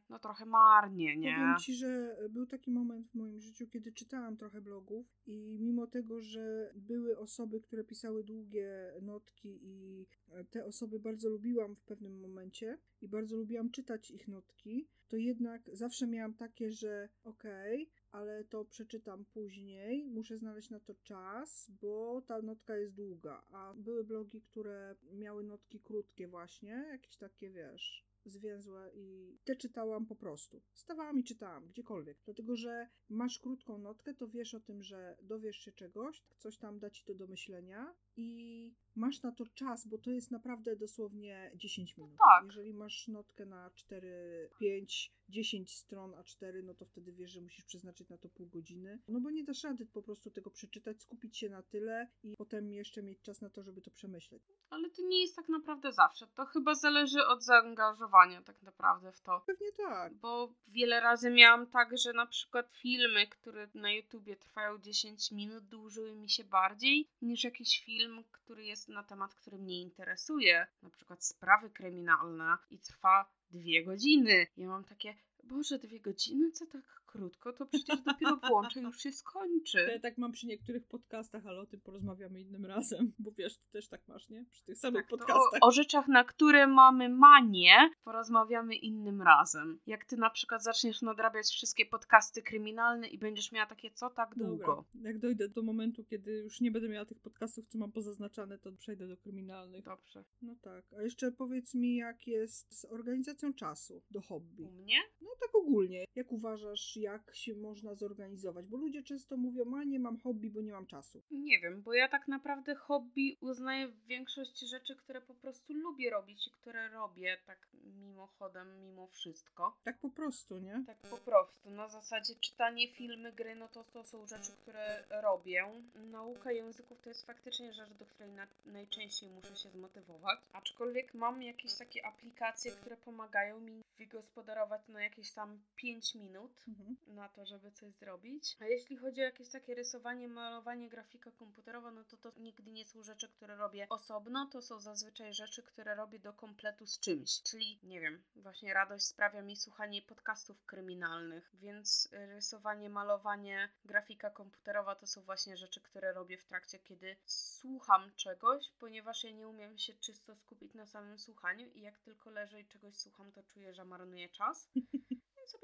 [0.09, 1.35] no trochę marnie, nie?
[1.35, 5.87] Powiem Ci, że był taki moment w moim życiu, kiedy czytałam trochę blogów i mimo
[5.87, 10.05] tego, że były osoby, które pisały długie notki i
[10.49, 15.69] te osoby bardzo lubiłam w pewnym momencie i bardzo lubiłam czytać ich notki, to jednak
[15.73, 21.71] zawsze miałam takie, że okej, okay, ale to przeczytam później, muszę znaleźć na to czas,
[21.81, 23.43] bo ta notka jest długa.
[23.51, 30.05] A były blogi, które miały notki krótkie, właśnie, jakieś takie wiesz zwięzłe i te czytałam
[30.05, 30.61] po prostu.
[30.73, 32.17] Stawałam i czytałam, gdziekolwiek.
[32.25, 36.79] Dlatego, że masz krótką notkę, to wiesz o tym, że dowiesz się czegoś, coś tam
[36.79, 41.51] da ci to do myślenia i masz na to czas, bo to jest naprawdę dosłownie
[41.55, 42.11] 10 minut.
[42.11, 42.45] No tak.
[42.45, 47.65] Jeżeli masz notkę na 4, 5, 10 stron A4, no to wtedy wiesz, że musisz
[47.65, 48.99] przeznaczyć na to pół godziny.
[49.07, 52.73] No bo nie dasz rady po prostu tego przeczytać, skupić się na tyle i potem
[52.73, 54.43] jeszcze mieć czas na to, żeby to przemyśleć.
[54.69, 56.27] Ale to nie jest tak naprawdę zawsze.
[56.27, 59.43] To chyba zależy od zaangażowania tak naprawdę w to.
[59.45, 60.13] Pewnie tak.
[60.13, 65.65] Bo wiele razy miałam tak, że na przykład filmy, które na YouTubie trwają 10 minut,
[65.65, 70.67] dłużyły mi się bardziej niż jakiś film, który jest na temat, który mnie interesuje.
[70.81, 74.47] Na przykład sprawy kryminalne i trwa dwie godziny.
[74.57, 76.51] Ja mam takie, Boże, dwie godziny?
[76.51, 77.53] Co tak krótko?
[77.53, 79.87] To przecież dopiero włączę, już się skończy.
[79.93, 83.71] Ja tak mam przy niektórych podcastach, ale o tym porozmawiamy innym razem, bo wiesz, ty
[83.71, 84.45] też tak masz, nie?
[84.51, 85.59] Przy tych samych tak, podcastach.
[85.61, 89.79] O, o, rzeczach, na które mamy manię, porozmawiamy innym razem.
[89.87, 94.35] Jak ty na przykład zaczniesz nadrabiać wszystkie podcasty kryminalne i będziesz miała takie, co tak
[94.35, 94.65] długo?
[94.65, 94.83] Dobra.
[95.09, 98.71] Jak dojdę do momentu, kiedy już nie będę miała tych podcastów, co mam pozaznaczane, to
[98.71, 99.83] przejdę do kryminalnych.
[99.83, 100.23] Dobrze.
[100.41, 100.85] No tak.
[100.97, 104.63] A jeszcze powiedz mi, jak jest z organizacją czasu do hobby?
[104.63, 104.97] U mnie?
[105.21, 106.05] No tak ogólnie.
[106.15, 108.65] Jak uważasz, jak się można zorganizować?
[108.65, 111.23] Bo ludzie często mówią, a nie mam hobby, bo nie mam czasu.
[111.31, 116.47] Nie wiem, bo ja tak naprawdę hobby uznaję większość rzeczy, które po prostu lubię robić
[116.47, 119.77] i które robię tak mimochodem, mimo wszystko.
[119.83, 120.83] Tak po prostu, nie?
[120.87, 121.69] Tak po prostu.
[121.69, 125.65] Na zasadzie czytanie, filmy, gry, no to, to są rzeczy, które robię.
[125.95, 130.39] Nauka języków to jest faktycznie rzecz, do której na, najczęściej muszę się zmotywować.
[130.53, 136.84] Aczkolwiek mam jakieś takie aplikacje, które pomagają mi wygospodarować na jakieś tam 5 minut mhm.
[137.07, 138.57] Na to, żeby coś zrobić.
[138.59, 142.85] A jeśli chodzi o jakieś takie rysowanie, malowanie, grafika komputerowa, no to to nigdy nie
[142.85, 147.41] są rzeczy, które robię osobno, to są zazwyczaj rzeczy, które robię do kompletu z czymś.
[147.41, 154.95] Czyli, nie wiem, właśnie radość sprawia mi słuchanie podcastów kryminalnych, więc rysowanie, malowanie, grafika komputerowa
[154.95, 159.77] to są właśnie rzeczy, które robię w trakcie, kiedy słucham czegoś, ponieważ ja nie umiem
[159.77, 163.73] się czysto skupić na samym słuchaniu i jak tylko leżę i czegoś słucham, to czuję,
[163.73, 164.69] że marnuję czas.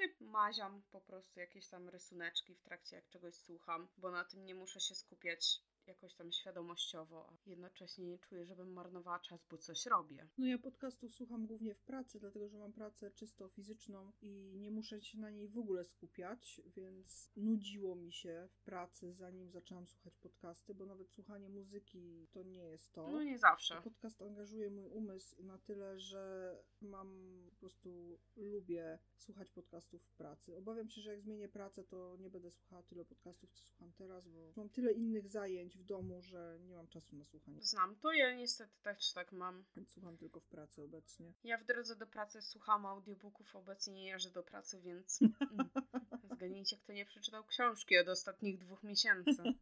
[0.02, 4.46] Sobie maziam po prostu jakieś tam rysuneczki w trakcie, jak czegoś słucham, bo na tym
[4.46, 9.58] nie muszę się skupiać jakoś tam świadomościowo, a jednocześnie nie czuję, żebym marnowała czas, bo
[9.58, 10.30] coś robię.
[10.38, 14.72] No ja podcastów słucham głównie w pracy, dlatego że mam pracę czysto fizyczną i nie
[14.72, 19.88] muszę się na niej w ogóle skupiać, więc nudziło mi się w pracy, zanim zaczęłam
[19.88, 23.12] słuchać podcasty, bo nawet słuchanie muzyki to nie jest to.
[23.12, 23.82] No nie zawsze.
[23.82, 30.58] Podcast angażuje mój umysł na tyle, że mam po prostu lubię słuchać podcastów w pracy.
[30.58, 34.28] Obawiam się, że jak zmienię pracę, to nie będę słuchała tyle podcastów, co słucham teraz,
[34.28, 37.62] bo mam tyle innych zajęć w domu, że nie mam czasu na słuchanie.
[37.62, 39.64] Znam to, ja niestety też tak mam.
[39.88, 41.34] Słucham tylko w pracy obecnie.
[41.44, 45.20] Ja w drodze do pracy słucham audiobooków, obecnie nie jeżdżę do pracy, więc
[45.52, 45.70] mm,
[46.36, 49.44] zgadnijcie, kto nie przeczytał książki od ostatnich dwóch miesięcy.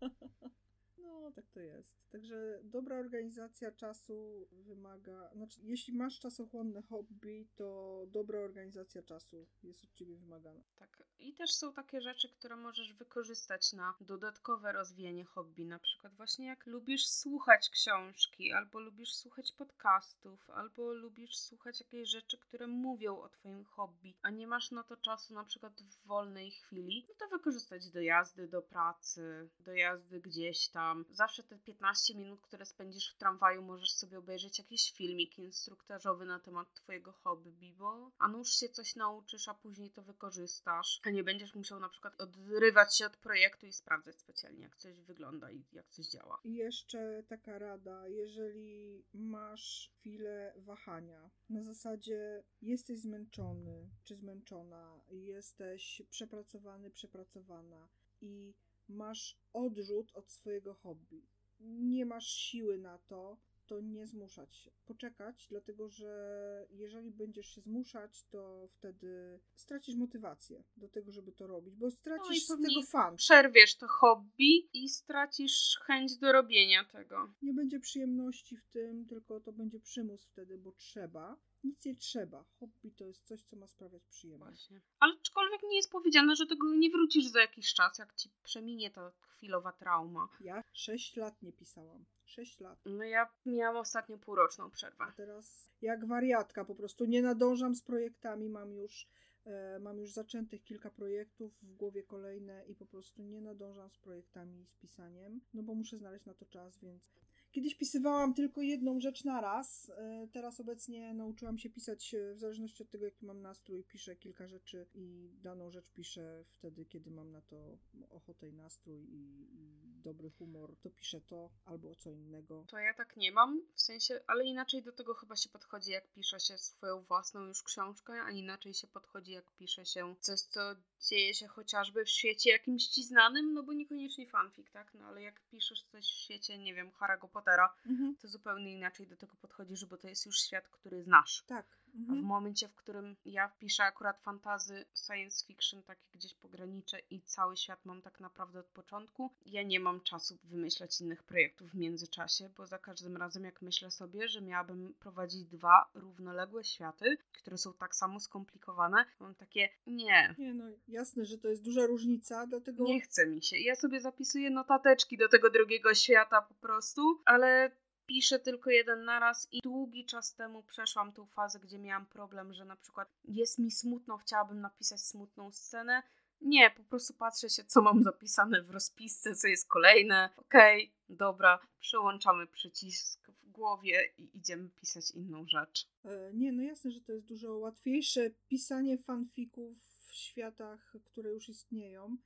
[0.97, 2.09] No, tak to jest.
[2.11, 5.29] Także dobra organizacja czasu wymaga.
[5.33, 10.61] Znaczy, jeśli masz czasochłonne hobby, to dobra organizacja czasu jest od ciebie wymagana.
[10.75, 11.03] Tak.
[11.19, 15.65] I też są takie rzeczy, które możesz wykorzystać na dodatkowe rozwijanie hobby.
[15.65, 22.09] Na przykład, właśnie jak lubisz słuchać książki, albo lubisz słuchać podcastów, albo lubisz słuchać jakiejś
[22.09, 26.07] rzeczy, które mówią o Twoim hobby, a nie masz na to czasu, na przykład w
[26.07, 31.05] wolnej chwili, no to wykorzystać do jazdy do pracy, do jazdy gdzieś tam.
[31.09, 36.39] Zawsze te 15 minut, które spędzisz w tramwaju, możesz sobie obejrzeć jakiś filmik instruktażowy na
[36.39, 41.23] temat Twojego hobby, bo a nuż się coś nauczysz, a później to wykorzystasz a nie
[41.23, 45.65] będziesz musiał na przykład odrywać się od projektu i sprawdzać specjalnie, jak coś wygląda i
[45.72, 46.40] jak coś działa.
[46.44, 56.02] I jeszcze taka rada, jeżeli masz chwilę wahania, na zasadzie jesteś zmęczony czy zmęczona, jesteś
[56.10, 57.90] przepracowany, przepracowana
[58.22, 58.53] i
[58.88, 61.27] masz odrzut od swojego hobby,
[61.60, 63.38] nie masz siły na to,
[63.69, 64.71] to nie zmuszać się.
[64.85, 71.47] Poczekać, dlatego że jeżeli będziesz się zmuszać, to wtedy stracisz motywację do tego, żeby to
[71.47, 73.15] robić, bo stracisz no z tego fan.
[73.15, 77.33] Przerwiesz to hobby i stracisz chęć do robienia tego.
[77.41, 81.39] Nie będzie przyjemności w tym, tylko to będzie przymus wtedy, bo trzeba.
[81.64, 82.45] Nic nie trzeba.
[82.60, 84.69] Hobby to jest coś, co ma sprawiać przyjemność.
[84.69, 84.81] Właśnie.
[84.99, 88.91] Ale aczkolwiek nie jest powiedziane, że tego nie wrócisz za jakiś czas, jak ci przeminie
[88.91, 90.30] ta chwilowa trauma.
[90.40, 92.06] Ja sześć lat nie pisałam.
[92.26, 92.80] 6 lat.
[92.86, 95.03] No ja miałam ostatnio półroczną przerwę.
[95.03, 99.07] A teraz jak wariatka po prostu nie nadążam z projektami, mam już
[99.45, 103.98] e, mam już zaczętych kilka projektów, w głowie kolejne i po prostu nie nadążam z
[103.98, 107.11] projektami i z pisaniem, no bo muszę znaleźć na to czas, więc
[107.51, 109.91] Kiedyś pisywałam tylko jedną rzecz na raz.
[109.97, 113.84] E, teraz obecnie nauczyłam się pisać e, w zależności od tego, jaki mam nastrój.
[113.84, 117.77] Piszę kilka rzeczy i daną rzecz piszę wtedy, kiedy mam na to
[118.09, 120.76] ochotę i nastrój i, i dobry humor.
[120.81, 122.65] To piszę to albo co innego.
[122.67, 126.11] To ja tak nie mam, w sensie, ale inaczej do tego chyba się podchodzi, jak
[126.11, 130.76] pisze się swoją własną już książkę, a inaczej się podchodzi, jak pisze się coś, co
[131.09, 134.93] dzieje się chociażby w świecie jakimś ci znanym, no bo niekoniecznie fanfic, tak?
[134.93, 138.15] No ale jak piszesz coś w świecie, nie wiem, Harry'ego Pottera, mhm.
[138.15, 141.43] to zupełnie inaczej do tego podchodzisz, bo to jest już świat, który znasz.
[141.47, 141.78] Tak.
[141.95, 142.03] Mhm.
[142.03, 142.25] A w mhm.
[142.25, 147.85] momencie, w którym ja piszę akurat fantazy, science fiction, takie gdzieś pogranicze i cały świat
[147.85, 152.67] mam tak naprawdę od początku, ja nie mam czasu wymyślać innych projektów w międzyczasie, bo
[152.67, 157.95] za każdym razem jak myślę sobie, że miałabym prowadzić dwa równoległe światy, które są tak
[157.95, 160.35] samo skomplikowane, mam takie nie.
[160.37, 162.83] Nie no, jasne, że to jest duża różnica, dlatego...
[162.83, 163.57] Nie chce mi się.
[163.57, 167.71] Ja sobie zapisuję notateczki do tego drugiego świata po prostu, ale
[168.10, 172.65] piszę tylko jeden naraz i długi czas temu przeszłam tą fazę, gdzie miałam problem, że
[172.65, 176.03] na przykład jest mi smutno, chciałabym napisać smutną scenę.
[176.41, 180.30] Nie, po prostu patrzę się, co mam zapisane w rozpisce, co jest kolejne.
[180.38, 185.88] Okej, okay, dobra, przełączamy przycisk w głowie i idziemy pisać inną rzecz.
[186.06, 189.77] E, nie, no jasne, że to jest dużo łatwiejsze pisanie fanfików
[190.07, 192.18] w światach, które już istnieją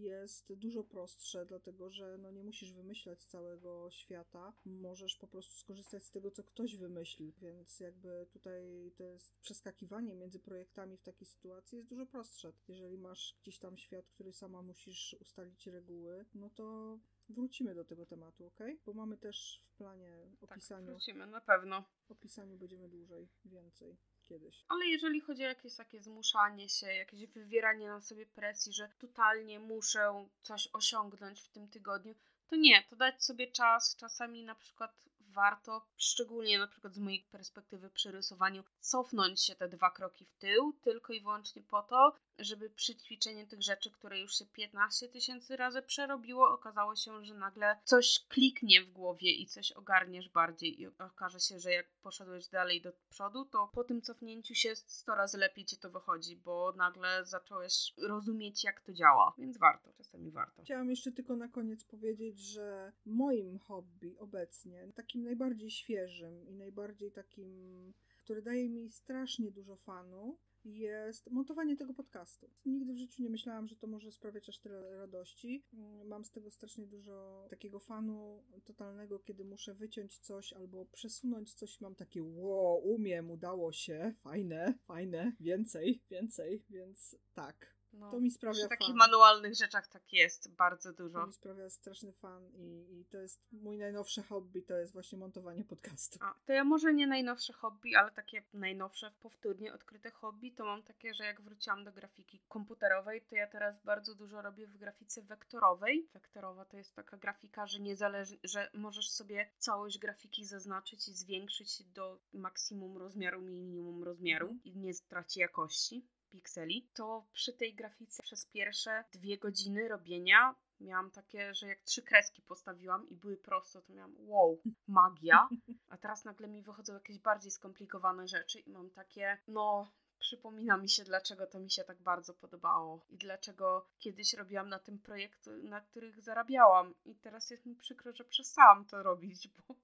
[0.00, 6.04] jest dużo prostsze, dlatego że no nie musisz wymyślać całego świata, możesz po prostu skorzystać
[6.04, 11.26] z tego, co ktoś wymyślił, więc jakby tutaj to jest przeskakiwanie między projektami w takiej
[11.26, 12.52] sytuacji jest dużo prostsze.
[12.68, 16.98] Jeżeli masz gdzieś tam świat, który sama musisz ustalić reguły, no to
[17.28, 18.60] wrócimy do tego tematu, ok?
[18.86, 20.86] Bo mamy też w planie opisaniu.
[20.86, 21.84] Tak, wrócimy, na pewno.
[22.08, 23.96] Opisaniu będziemy dłużej, więcej
[24.28, 24.64] kiedyś.
[24.68, 29.60] Ale jeżeli chodzi o jakieś takie zmuszanie się, jakieś wywieranie na sobie presji, że totalnie
[29.60, 32.14] muszę coś osiągnąć w tym tygodniu,
[32.48, 33.96] to nie, to dać sobie czas.
[33.96, 34.92] Czasami na przykład
[35.36, 40.34] warto, szczególnie na przykład z mojej perspektywy przy rysowaniu, cofnąć się te dwa kroki w
[40.34, 45.08] tył, tylko i wyłącznie po to, żeby przy ćwiczeniu tych rzeczy, które już się 15
[45.08, 50.80] tysięcy razy przerobiło, okazało się, że nagle coś kliknie w głowie i coś ogarniesz bardziej
[50.80, 55.14] i okaże się, że jak poszedłeś dalej do przodu, to po tym cofnięciu się 100
[55.14, 59.34] razy lepiej ci to wychodzi, bo nagle zacząłeś rozumieć, jak to działa.
[59.38, 60.62] Więc warto, czasami warto.
[60.62, 67.12] Chciałam jeszcze tylko na koniec powiedzieć, że moim hobby obecnie, takim najbardziej świeżym i najbardziej
[67.12, 72.50] takim, który daje mi strasznie dużo fanu, jest montowanie tego podcastu.
[72.64, 75.64] Nigdy w życiu nie myślałam, że to może sprawiać aż tyle radości.
[76.04, 81.80] Mam z tego strasznie dużo takiego fanu totalnego, kiedy muszę wyciąć coś albo przesunąć coś.
[81.80, 87.75] Mam takie, wow, umiem, udało się, fajne, fajne, więcej, więcej, więc tak.
[87.98, 88.78] No, to mi sprawia przy fan.
[88.78, 91.20] takich manualnych rzeczach tak jest bardzo dużo.
[91.20, 95.18] To mi sprawia straszny fan i, i to jest mój najnowsze hobby, to jest właśnie
[95.18, 96.18] montowanie podcastu.
[96.22, 100.82] A, to ja może nie najnowsze hobby, ale takie najnowsze, powtórnie odkryte hobby, to mam
[100.82, 105.22] takie, że jak wróciłam do grafiki komputerowej, to ja teraz bardzo dużo robię w grafice
[105.22, 106.08] wektorowej.
[106.14, 111.82] Wektorowa to jest taka grafika, że niezależnie, że możesz sobie całość grafiki zaznaczyć i zwiększyć
[111.84, 114.60] do maksimum rozmiaru, minimum rozmiaru mm.
[114.64, 116.06] i nie straci jakości
[116.36, 122.02] pikseli, to przy tej grafice przez pierwsze dwie godziny robienia miałam takie, że jak trzy
[122.02, 125.48] kreski postawiłam i były prosto, to miałam wow, magia.
[125.90, 130.88] A teraz nagle mi wychodzą jakieś bardziej skomplikowane rzeczy i mam takie, no przypomina mi
[130.88, 135.46] się, dlaczego to mi się tak bardzo podobało i dlaczego kiedyś robiłam na tym projekt,
[135.46, 136.94] na których zarabiałam.
[137.04, 139.74] I teraz jest mi przykro, że przestałam to robić, bo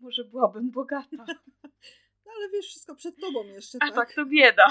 [0.00, 1.24] może byłabym bogata.
[2.30, 3.94] No ale wiesz, wszystko przed tobą jeszcze, A tak?
[3.94, 4.66] tak, to bieda.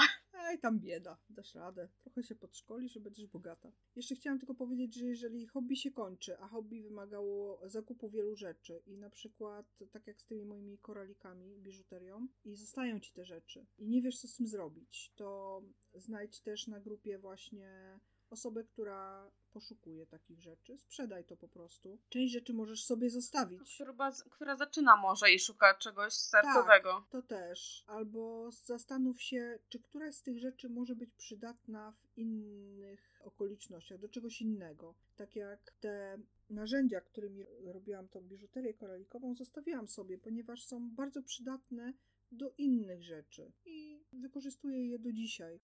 [0.50, 1.88] Ej, tam bieda, dasz radę.
[2.02, 3.72] Trochę się podszkolisz i będziesz bogata.
[3.96, 8.82] Jeszcze chciałam tylko powiedzieć, że jeżeli hobby się kończy, a hobby wymagało zakupu wielu rzeczy
[8.86, 13.66] i na przykład tak jak z tymi moimi koralikami, biżuterią i zostają ci te rzeczy
[13.78, 15.62] i nie wiesz co z tym zrobić, to
[15.94, 18.00] znajdź też na grupie właśnie
[18.30, 20.78] osobę, która poszukuje takich rzeczy.
[20.78, 21.98] Sprzedaj to po prostu.
[22.08, 23.74] Część rzeczy możesz sobie zostawić.
[23.74, 26.92] Która, która zaczyna może i szuka czegoś startowego.
[26.92, 27.84] Tak, to też.
[27.86, 34.08] Albo zastanów się, czy któraś z tych rzeczy może być przydatna w innych okolicznościach, do
[34.08, 34.94] czegoś innego.
[35.16, 36.18] Tak jak te
[36.50, 41.92] narzędzia, którymi robiłam tą biżuterię koralikową, zostawiłam sobie, ponieważ są bardzo przydatne
[42.32, 45.60] do innych rzeczy i wykorzystuję je do dzisiaj.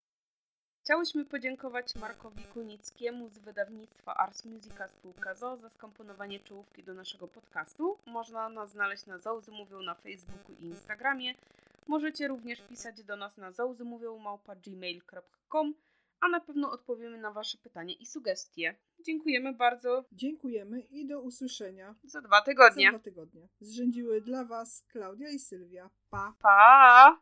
[0.86, 7.28] Chciałyśmy podziękować Markowi Kunickiemu z wydawnictwa Ars Musica Spółka ZO za skomponowanie czołówki do naszego
[7.28, 7.98] podcastu.
[8.06, 11.34] Można nas znaleźć na Zołzy Mówią na Facebooku i Instagramie.
[11.86, 15.74] Możecie również pisać do nas na zołzymówią.gmail.com
[16.20, 18.76] a na pewno odpowiemy na Wasze pytania i sugestie.
[19.00, 20.04] Dziękujemy bardzo.
[20.12, 22.86] Dziękujemy i do usłyszenia za dwa tygodnie.
[22.86, 23.48] Za dwa tygodnie.
[23.60, 25.90] Zrzędziły dla Was Klaudia i Sylwia.
[26.10, 26.34] Pa!
[26.42, 27.14] Pa!